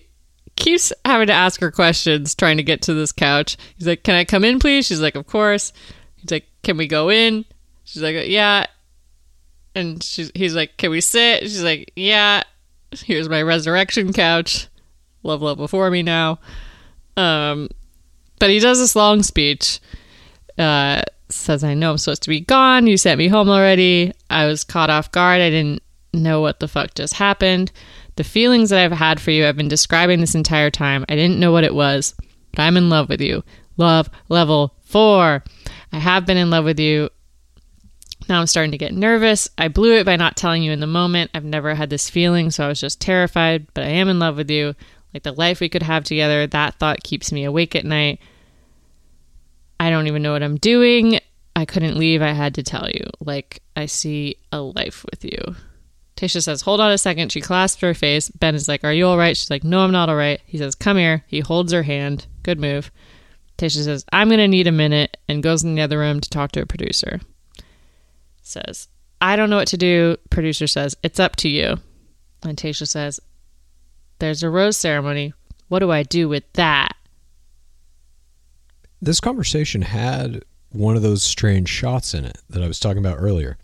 [0.56, 3.58] keeps having to ask her questions trying to get to this couch.
[3.78, 4.86] He's like, Can I come in, please?
[4.86, 5.74] She's like, Of course.
[6.18, 7.46] He's like, Can we go in?
[7.84, 8.68] She's like, Yeah.
[9.76, 11.42] And she's, he's like, Can we sit?
[11.42, 12.44] She's like, Yeah.
[12.92, 14.68] Here's my resurrection couch.
[15.24, 16.40] Love love before me now.
[17.18, 17.70] Um,
[18.40, 19.80] but he does this long speech.
[20.58, 21.02] Uh,
[21.36, 22.88] says, I know I'm supposed to be gone.
[22.88, 24.14] You sent me home already.
[24.30, 25.42] I was caught off guard.
[25.42, 27.72] I didn't know what the fuck just happened.
[28.16, 31.06] The feelings that I've had for you, I've been describing this entire time.
[31.10, 32.14] I didn't know what it was,
[32.52, 33.44] but I'm in love with you.
[33.78, 35.44] Love level four.
[35.92, 37.10] I have been in love with you.
[38.30, 39.50] Now I'm starting to get nervous.
[39.58, 41.32] I blew it by not telling you in the moment.
[41.34, 44.38] I've never had this feeling, so I was just terrified, but I am in love
[44.38, 44.76] with you.
[45.14, 48.20] Like the life we could have together, that thought keeps me awake at night.
[49.84, 51.20] I don't even know what I'm doing.
[51.58, 52.22] I couldn't leave.
[52.22, 53.04] I had to tell you.
[53.20, 55.58] Like, I see a life with you.
[56.16, 57.34] Tayshia says, Hold on a second.
[57.34, 58.30] She clasps her face.
[58.30, 59.36] Ben is like, Are you all right?
[59.36, 60.40] She's like, No, I'm not all right.
[60.46, 61.26] He says, Come here.
[61.28, 62.28] He holds her hand.
[62.44, 62.92] Good move.
[63.58, 66.30] Tayshia says, I'm going to need a minute and goes in the other room to
[66.30, 67.20] talk to a producer.
[68.42, 68.88] Says,
[69.20, 70.16] I don't know what to do.
[70.30, 71.76] Producer says, It's up to you.
[72.42, 73.20] And Tayshia says,
[74.20, 75.34] There's a rose ceremony.
[75.68, 76.93] What do I do with that?
[79.04, 83.18] This conversation had one of those strange shots in it that I was talking about
[83.20, 83.58] earlier.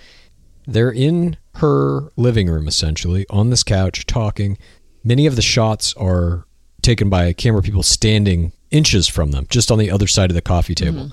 [0.68, 4.58] They're in her living room, essentially, on this couch, talking.
[5.02, 6.46] Many of the shots are
[6.82, 10.42] taken by camera people standing inches from them, just on the other side of the
[10.42, 10.98] coffee mm-hmm.
[10.98, 11.12] table.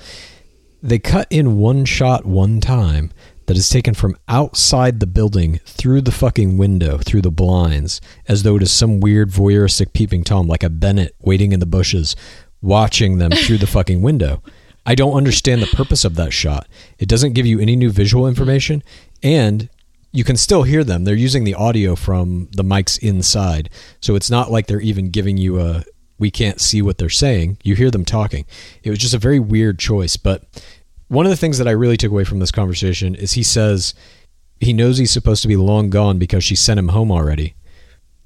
[0.82, 3.12] They cut in one shot one time
[3.46, 8.42] that is taken from outside the building through the fucking window, through the blinds, as
[8.42, 12.16] though it is some weird voyeuristic peeping Tom, like a Bennett waiting in the bushes,
[12.62, 14.42] watching them through the fucking window.
[14.84, 16.68] I don't understand the purpose of that shot.
[16.98, 18.82] It doesn't give you any new visual information,
[19.22, 19.68] and
[20.12, 21.04] you can still hear them.
[21.04, 23.68] They're using the audio from the mics inside.
[24.00, 25.84] So it's not like they're even giving you a
[26.18, 27.58] we can't see what they're saying.
[27.62, 28.46] You hear them talking.
[28.82, 30.44] It was just a very weird choice, but
[31.08, 33.94] one of the things that I really took away from this conversation is he says
[34.58, 37.54] he knows he's supposed to be long gone because she sent him home already.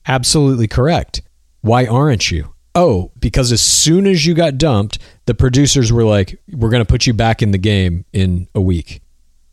[0.07, 1.23] Absolutely correct.
[1.61, 2.55] Why aren't you?
[2.75, 6.91] Oh, because as soon as you got dumped, the producers were like, we're going to
[6.91, 9.03] put you back in the game in a week.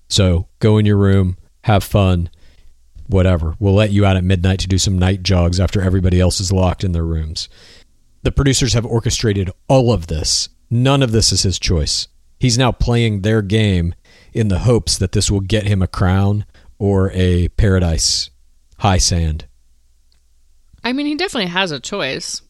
[0.07, 2.29] So go in your room, have fun,
[3.07, 3.55] whatever.
[3.59, 6.51] We'll let you out at midnight to do some night jogs after everybody else is
[6.51, 7.49] locked in their rooms.
[8.23, 10.49] The producers have orchestrated all of this.
[10.69, 12.07] None of this is his choice.
[12.39, 13.95] He's now playing their game
[14.33, 16.45] in the hopes that this will get him a crown
[16.77, 18.29] or a paradise
[18.79, 19.45] high sand.
[20.83, 22.41] I mean, he definitely has a choice.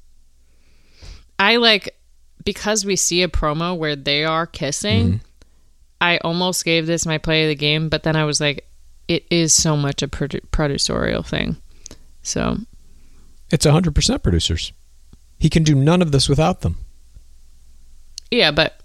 [1.40, 1.96] I like
[2.44, 5.14] because we see a promo where they are kissing.
[5.14, 5.20] Mhm.
[6.00, 8.68] I almost gave this my play of the game, but then I was like,
[9.08, 11.58] it is so much a produ- producerial thing.
[12.22, 12.58] So
[13.50, 14.74] It's 100% producers.
[15.40, 16.78] He can do none of this without them.
[18.30, 18.80] yeah, but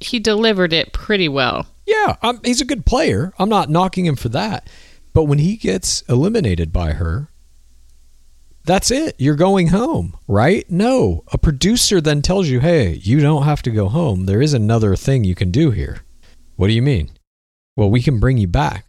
[0.00, 1.66] he delivered it pretty well.
[1.86, 3.32] Yeah, um, he's a good player.
[3.38, 4.68] I'm not knocking him for that.
[5.12, 7.28] But when he gets eliminated by her,
[8.64, 9.16] that's it.
[9.18, 10.68] You're going home, right?
[10.70, 11.24] No.
[11.32, 14.26] A producer then tells you, hey, you don't have to go home.
[14.26, 16.00] There is another thing you can do here.
[16.56, 17.10] What do you mean?
[17.76, 18.86] Well, we can bring you back.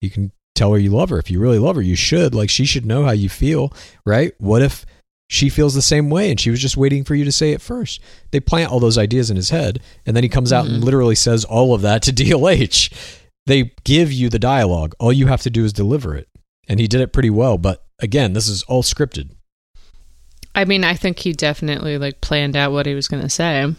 [0.00, 1.18] You can tell her you love her.
[1.18, 2.34] If you really love her, you should.
[2.34, 3.72] Like, she should know how you feel,
[4.04, 4.34] right?
[4.38, 4.84] What if
[5.30, 7.62] she feels the same way and she was just waiting for you to say it
[7.62, 8.00] first?
[8.30, 10.84] They plant all those ideas in his head, and then he comes out and mm-hmm.
[10.84, 13.20] literally says all of that to DLH.
[13.46, 14.94] They give you the dialogue.
[14.98, 16.28] All you have to do is deliver it.
[16.68, 17.58] And he did it pretty well.
[17.58, 19.30] But again, this is all scripted.
[20.54, 23.74] I mean, I think he definitely like planned out what he was going to say.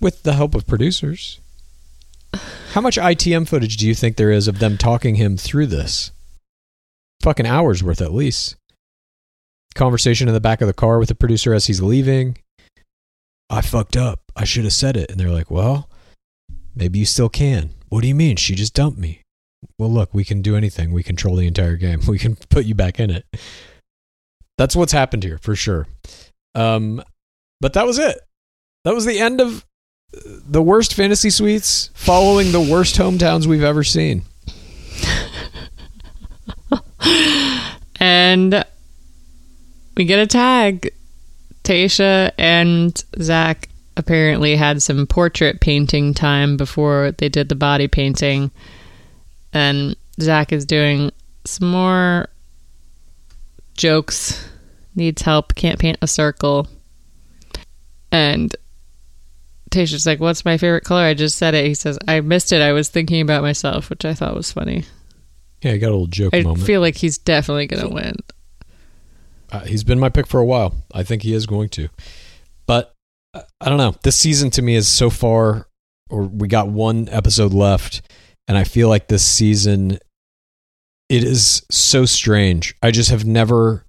[0.00, 1.40] with the help of producers.
[2.72, 6.10] How much ITM footage do you think there is of them talking him through this?
[7.22, 8.56] Fucking hours worth at least.
[9.74, 12.38] Conversation in the back of the car with the producer as he's leaving.
[13.50, 14.20] I fucked up.
[14.36, 15.10] I should have said it.
[15.10, 15.90] And they're like, well,
[16.74, 17.70] maybe you still can.
[17.88, 18.36] What do you mean?
[18.36, 19.22] She just dumped me.
[19.78, 20.92] Well, look, we can do anything.
[20.92, 22.00] We control the entire game.
[22.08, 23.24] We can put you back in it.
[24.58, 25.86] That's what's happened here for sure.
[26.54, 27.02] Um,
[27.60, 28.20] but that was it.
[28.84, 29.64] That was the end of
[30.12, 34.22] the worst fantasy suites following the worst hometowns we've ever seen.
[38.00, 38.64] And
[39.96, 40.92] we get a tag.
[41.62, 48.50] Tayshia and Zac apparently had some portrait painting time before they did the body painting.
[49.52, 51.10] And Zac is doing
[51.44, 52.28] some more
[53.76, 54.48] jokes,
[54.94, 56.68] needs help, can't paint a circle.
[58.12, 58.54] And
[59.70, 61.02] Tayshia's like, What's my favorite color?
[61.02, 61.66] I just said it.
[61.66, 62.60] He says, I missed it.
[62.60, 64.84] I was thinking about myself, which I thought was funny.
[65.62, 66.66] Yeah, I got a little joke I moment.
[66.66, 68.16] feel like he's definitely going to win.
[69.52, 70.74] Uh, he's been my pick for a while.
[70.94, 71.88] I think he is going to.
[72.66, 72.94] But
[73.34, 73.94] uh, I don't know.
[74.02, 75.68] This season to me is so far,
[76.08, 78.00] or we got one episode left,
[78.48, 79.98] and I feel like this season,
[81.08, 82.74] it is so strange.
[82.82, 83.84] I just have never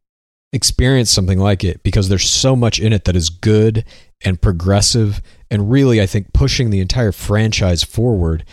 [0.54, 3.86] experienced something like it because there's so much in it that is good
[4.24, 8.43] and progressive and really, I think, pushing the entire franchise forward.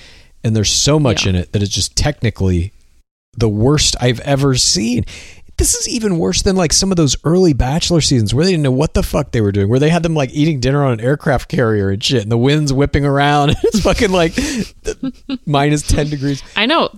[0.45, 1.31] And there's so much Yeah.
[1.31, 2.73] in it that is just technically
[3.37, 5.05] the worst I've ever seen.
[5.59, 8.63] This is even worse than like some of those early Bachelor seasons where they didn't
[8.63, 10.93] know what the fuck they were doing, where they had them like eating dinner on
[10.93, 13.51] an aircraft carrier and shit, and the wind's whipping around.
[13.65, 14.35] it's fucking like
[15.47, 16.43] minus 10 degrees.
[16.57, 16.91] I know.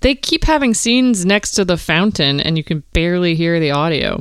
[0.00, 4.20] They keep having scenes next to the fountain, and you can barely hear the audio.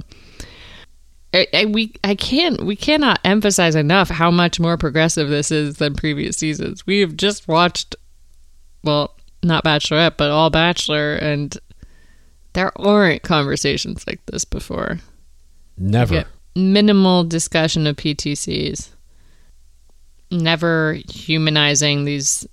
[1.33, 5.77] I, I, we I can't we cannot emphasize enough how much more progressive this is
[5.77, 6.87] than previous seasons.
[6.87, 7.95] We have just watched,
[8.83, 11.55] well, not Bachelorette, but all Bachelor, and
[12.53, 14.99] there aren't conversations like this before.
[15.77, 16.25] Never.
[16.55, 18.89] Minimal discussion of PTCs.
[20.31, 22.47] Never humanizing these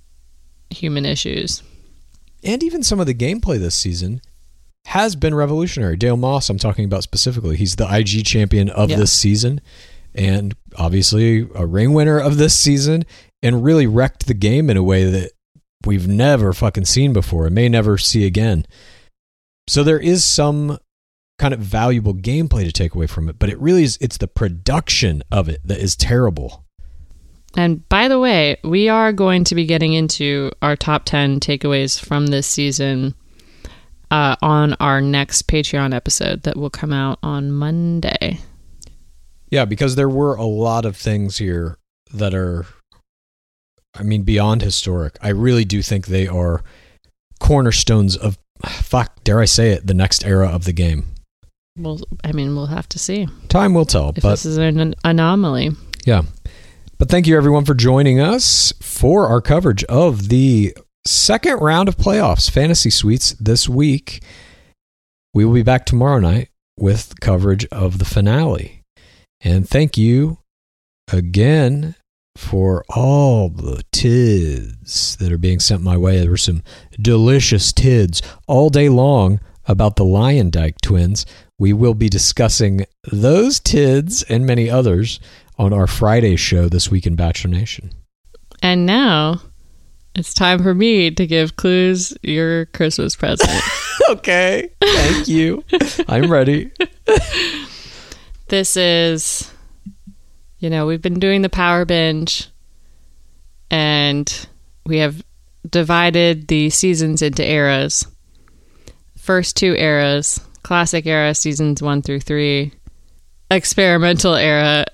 [0.70, 1.62] human issues.
[2.44, 4.20] and even some of the gameplay this season
[4.86, 5.96] has been revolutionary.
[5.96, 7.56] Dale Moss, I'm talking about specifically.
[7.56, 8.98] He's the IG champion of Yeah.
[8.98, 9.60] this season,
[10.14, 13.04] and obviously a ring winner of this season,
[13.42, 15.32] and really wrecked the game in a way that
[15.84, 18.64] we've never fucking seen before and may never see again.
[19.68, 20.78] So there is some
[21.38, 24.28] kind of valuable gameplay to take away from it, but it really is it's the
[24.28, 26.64] production of it that is terrible.
[27.56, 31.98] And by the way, we are going to be getting into our top 10 takeaways
[31.98, 33.14] from this season
[34.10, 38.40] uh, on our next Patreon episode that will come out on Monday.
[39.50, 41.78] Yeah, because there were a lot of things here
[42.12, 42.66] that are,
[43.94, 45.16] I mean, beyond historic.
[45.22, 46.62] I really do think they are
[47.40, 51.06] cornerstones of fuck, dare I say it, the next era of the game.
[51.78, 54.94] Well, I mean, we'll have to see Time will tell, if but this is an
[55.04, 55.70] anomaly.
[56.04, 56.22] yeah.
[56.98, 60.74] But thank you everyone for joining us for our coverage of the
[61.06, 64.22] second round of playoffs, Fantasy Suites this week.
[65.34, 66.48] We will be back tomorrow night
[66.78, 68.82] with coverage of the finale.
[69.42, 70.38] And thank you
[71.12, 71.96] again
[72.34, 76.20] for all the tids that are being sent my way.
[76.20, 76.62] There were some
[76.98, 81.26] delicious tids all day long about the Luyendyk twins.
[81.58, 85.20] We will be discussing those tids and many others
[85.58, 87.90] on our Friday show this week in Bachelor Nation.
[88.62, 89.40] And now
[90.14, 93.50] it's time for me to give clues your Christmas present.
[94.10, 94.70] okay.
[94.80, 95.64] Thank you.
[96.08, 96.70] I'm ready.
[98.48, 99.52] this is,
[100.58, 102.48] you know, we've been doing the power binge
[103.70, 104.48] and
[104.84, 105.24] we have
[105.68, 108.06] divided the seasons into eras.
[109.16, 112.72] First two eras classic era, seasons one through three,
[113.52, 114.84] experimental era,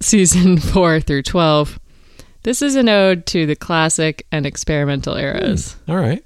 [0.00, 1.78] season four through 12.
[2.42, 5.72] This is an ode to the classic and experimental eras.
[5.86, 5.90] Hmm.
[5.90, 6.24] All right.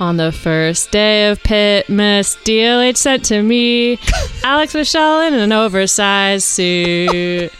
[0.00, 3.98] On the first day of Pitmas, DLH sent to me
[4.44, 7.50] Alex Michel in an oversized suit.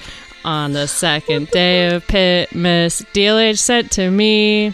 [0.45, 4.73] On the second day of Pitmas, DLH sent to me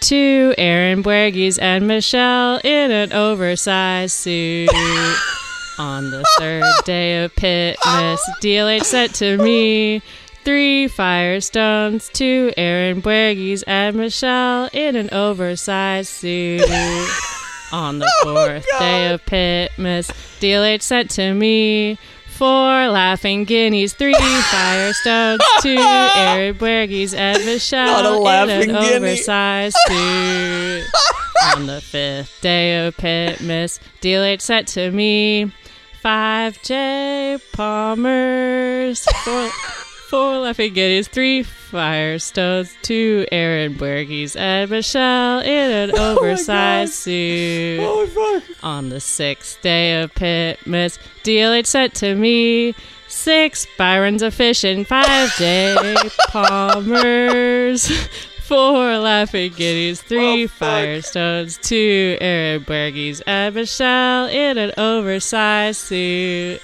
[0.00, 4.68] two Aaron Buerges and Michel in an oversized suit.
[5.78, 10.00] On the third day of Pitmas, DLH sent to me
[10.44, 16.62] three Firestones, two Aaron Buerges and Michel in an oversized suit.
[17.72, 20.08] On the fourth day of Pitmas,
[20.40, 21.98] DLH sent to me
[22.28, 24.14] four Laughing Guineas, three
[24.50, 28.94] Firestones, two Aaron Buerges and Michel in an Guinea.
[28.94, 30.84] oversized suit.
[31.54, 35.52] On the fifth day of Pitmas, DLH sent to me
[36.06, 39.48] five J Palmers, four,
[40.08, 47.80] four Laughing Guineas, three Firestones, two Aaron Buerges, and Michel in an oversized suit.
[48.62, 52.76] On the sixth day of Pitmas, DLH sent to me
[53.08, 55.96] six Byron's of fishing, five J
[56.28, 57.90] Palmers,
[58.46, 66.60] four Laughing Guineas, oh, three Firestones, two Aaron Buerges, and Michel in an oversized suit.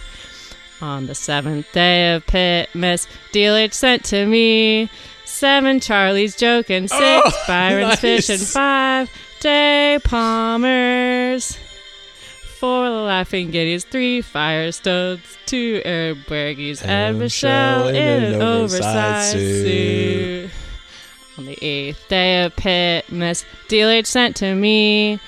[0.81, 4.91] On the seventh day of Pitmas, DLH sent to me
[5.25, 8.31] seven Charlie's joking, oh, six Oh, Byron's nice.
[8.31, 9.11] and five
[9.41, 11.59] J Palmers.
[12.59, 19.33] Four Laughing Guineas, three Firestones, two Aaron Buerges, and, And Michel Michel in an oversized
[19.33, 20.51] suit.
[21.43, 25.19] On the eighth day of Pitmas, DLH sent to me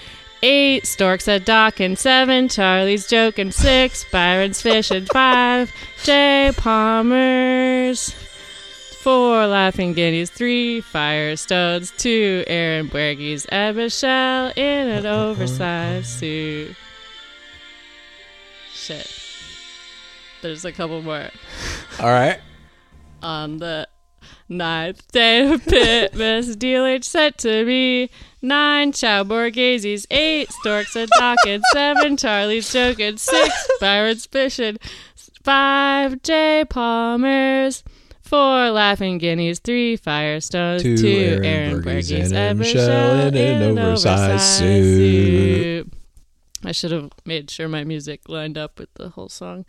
[0.45, 5.73] eight Storks at dock and seven Charlie's joke joking, six Byron's fishing, five
[6.05, 8.11] J Palmers.
[9.03, 16.77] Four Laughing Guineas, three Firestones, two Aaron Buerges, and Michel in an oversized suit.
[18.73, 19.11] Shit.
[20.43, 21.29] There's a couple more.
[21.99, 22.39] All right.
[23.21, 23.89] On the
[24.49, 28.11] ninth day of Pitmas, DLH sent to me
[28.43, 28.93] nine.
[28.93, 30.51] Chow Borgheses, eight.
[30.53, 32.17] Storks and Dawkins, seven.
[32.17, 33.69] Charlie's joking, six.
[33.81, 34.79] Byron's fishing,
[35.43, 36.23] five.
[36.23, 37.83] J Palmers,
[38.23, 38.71] four.
[38.71, 39.97] Laughing Guineas, three.
[39.97, 45.93] Firestones, Two two, Aaron Buerges, and Michel Michel in an oversized suit.
[46.67, 49.67] I should have made sure my music lined up with the whole song.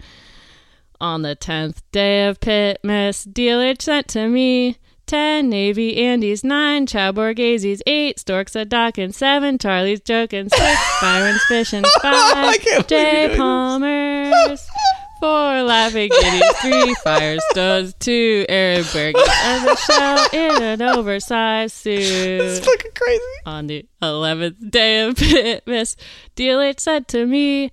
[1.05, 7.11] On the tenth day of Pitmas, DLH sent to me ten Navy Andys, nine Chow
[7.11, 14.67] Borgheses, eight Storks at Dawkins, seven Charlie's joking, six Byron's fishing, oh, five J Palmers,
[15.19, 21.99] four Laughing Guineas, three Firestones, two Aaron Buerges, and a shell in an oversized suit.
[21.99, 23.21] This is fucking crazy.
[23.45, 25.97] On the eleventh day of Pitmas,
[26.35, 27.71] DLH said to me.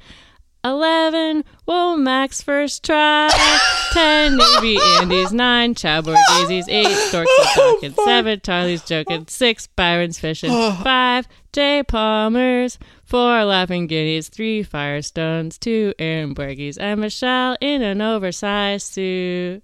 [0.64, 3.30] 11 well, Max first try.
[3.92, 6.68] 10 Navy Andy's 9 Chow Borgheses.
[6.68, 7.96] 8 Storks at Dawkins.
[8.04, 9.26] 7 Charlie's Joking.
[9.26, 10.50] 6 Byron's Fishing.
[10.82, 12.78] 5 J Palmers.
[13.04, 14.28] 4 Laughing Guineas.
[14.28, 15.58] 3 Firestones.
[15.58, 16.78] 2 Aaron Buerges.
[16.80, 19.62] And Michel in an oversized suit.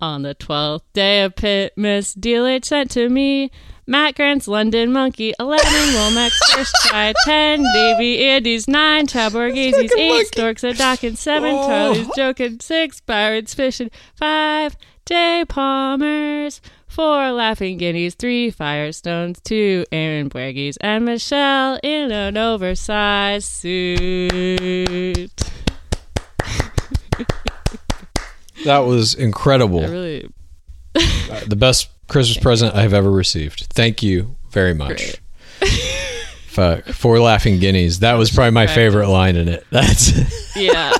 [0.00, 3.50] On the 12th day of Pitmas, DLH sent to me
[3.90, 10.26] Matt Grant's London Monkey, 11 Womack's First Try, 10 Navy Andys, 9 Chow Borgheses, 8
[10.28, 11.66] Storks at Dawkins, 7 Oh.
[11.66, 14.76] Charlie's Joking, 6 Byron's Fishing, 5
[15.06, 23.48] J Palmers, four laughing guineas, three firestones, two Aaron Braggies, and Michel in an oversized
[23.48, 25.32] suit.
[28.64, 29.80] That was incredible.
[29.84, 30.30] I really
[30.94, 33.66] Uh, the best Christmas present I've ever received.
[33.70, 35.16] Thank you very much.
[36.48, 38.00] Fuck, four laughing guineas.
[38.00, 39.64] That was probably my favorite line in it.
[39.70, 40.92] That's yeah.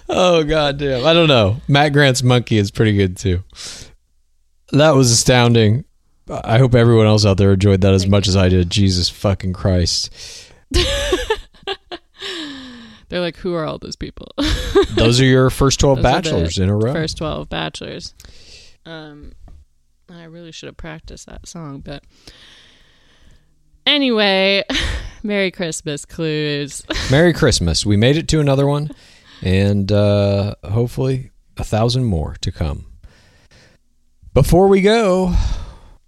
[0.10, 1.06] oh god damn.
[1.06, 1.62] I don't know.
[1.66, 3.42] Matt Grant's monkey is pretty good too.
[4.72, 5.86] That was astounding.
[6.30, 8.68] I hope everyone else out there enjoyed that as much as I did.
[8.68, 10.12] Jesus fucking Christ.
[13.08, 14.28] They're like, who are all those people?
[14.94, 16.92] Those are your first 12 Those bachelors in a row.
[16.92, 18.12] First 12 bachelors.
[18.84, 19.32] Um,
[20.10, 22.02] I really should have practiced that song, but
[23.86, 24.64] anyway,
[25.22, 26.82] Merry Christmas, Clues.
[27.10, 27.84] Merry Christmas.
[27.84, 28.90] We made it to another one
[29.42, 32.86] and uh hopefully a thousand more to come.
[34.34, 35.34] Before we go,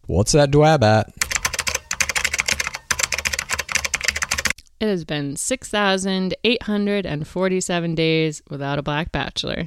[0.06, 1.10] what's that dwab at?
[4.80, 9.66] It has been 6,847 days without a black bachelor.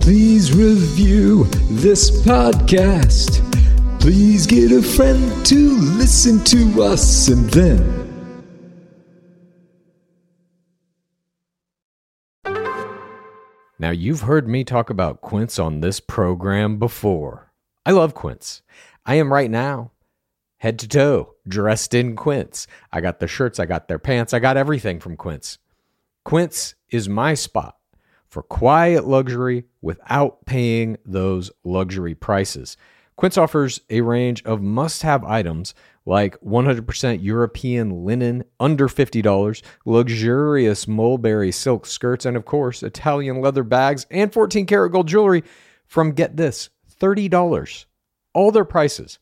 [0.00, 3.46] Please review this podcast.
[4.00, 8.00] Please get a friend to listen to us and then
[13.78, 17.50] Now, you've heard me talk about Quince on this program before.
[17.86, 18.60] I love Quince.
[19.06, 19.92] I am right now,
[20.58, 22.66] head to toe, dressed in Quince.
[22.92, 25.56] I got their shirts, I got their pants, I got everything from Quince.
[26.26, 27.79] Quince is my spot
[28.30, 32.76] for quiet luxury without paying those luxury prices.
[33.16, 35.74] Quince offers a range of must have items
[36.06, 43.62] like 100% European linen under $50, luxurious mulberry silk skirts, and of course, Italian leather
[43.62, 45.44] bags and 14 karat gold jewelry
[45.86, 47.84] from get this $30.
[48.32, 49.18] All their prices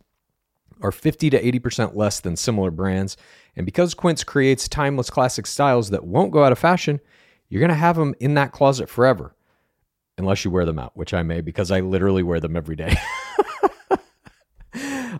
[0.80, 3.16] are 50 to 80% less than similar brands.
[3.56, 7.00] And because Quince creates timeless classic styles that won't go out of fashion,
[7.48, 9.34] you're going to have them in that closet forever.
[10.16, 12.96] Unless you wear them out, which I may because I literally wear them every day.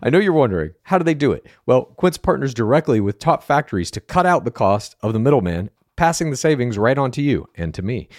[0.01, 1.45] I know you're wondering, how do they do it?
[1.65, 5.69] Well, Quince partners directly with top factories to cut out the cost of the middleman,
[5.95, 8.09] passing the savings right on to you and to me.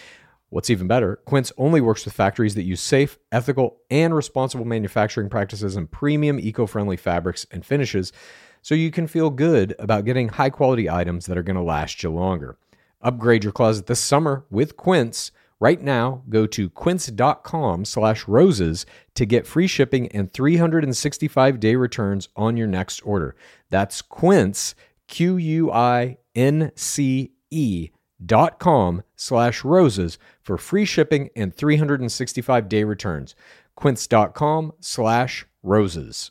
[0.51, 5.29] What's even better, Quince only works with factories that use safe, ethical, and responsible manufacturing
[5.29, 8.13] practices and premium eco friendly fabrics and finishes
[8.61, 12.03] so you can feel good about getting high quality items that are going to last
[12.03, 12.59] you longer.
[13.03, 15.33] Upgrade your closet this summer with Quince.
[15.61, 22.29] Right now, go to quince.com slash roses to get free shipping and 365 day returns
[22.35, 23.37] on your next order.
[23.69, 24.75] That's quince,
[25.07, 27.91] Q U I N C E
[28.25, 33.35] dot com slash roses for free shipping and 365 day returns.
[33.77, 36.31] Quince.com slash roses.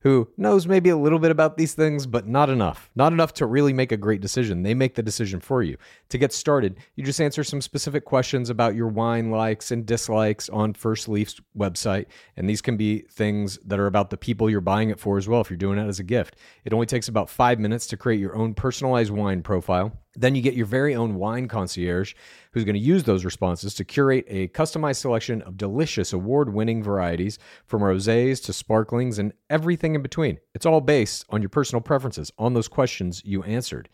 [0.00, 2.90] who knows maybe a little bit about these things, but not enough.
[2.94, 4.62] Not enough to really make a great decision.
[4.62, 5.76] They make the decision for you.
[6.10, 10.48] To get started, you just answer some specific questions about your wine likes and dislikes
[10.48, 12.06] on First Leaf's website.
[12.36, 15.28] And these can be things that are about the people you're buying it for as
[15.28, 16.36] well, if you're doing it as a gift.
[16.64, 19.92] It only takes about five minutes to create your own personalized wine profile.
[20.18, 22.14] Then you get your very own wine concierge
[22.52, 26.82] who's going to use those responses to curate a customized selection of delicious award winning
[26.82, 30.38] varieties from rosés to sparklings and everything in between.
[30.54, 33.88] It's all based on your personal preferences, on those questions you answered.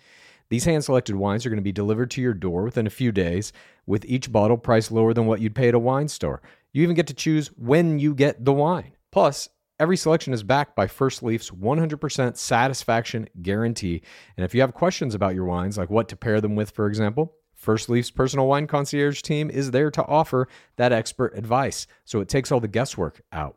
[0.49, 3.13] These hand selected wines are going to be delivered to your door within a few
[3.13, 3.53] days,
[3.87, 6.43] with each bottle priced lower than what you'd pay at a wine store.
[6.73, 8.93] You even get to choose when you get the wine.
[9.11, 9.49] Plus,
[9.81, 14.03] Every selection is backed by First Leaf's 100% satisfaction guarantee.
[14.37, 16.87] And if you have questions about your wines, like what to pair them with, for
[16.87, 20.47] example, First Leaf's personal wine concierge team is there to offer
[20.77, 23.57] that expert advice, so it takes all the guesswork out.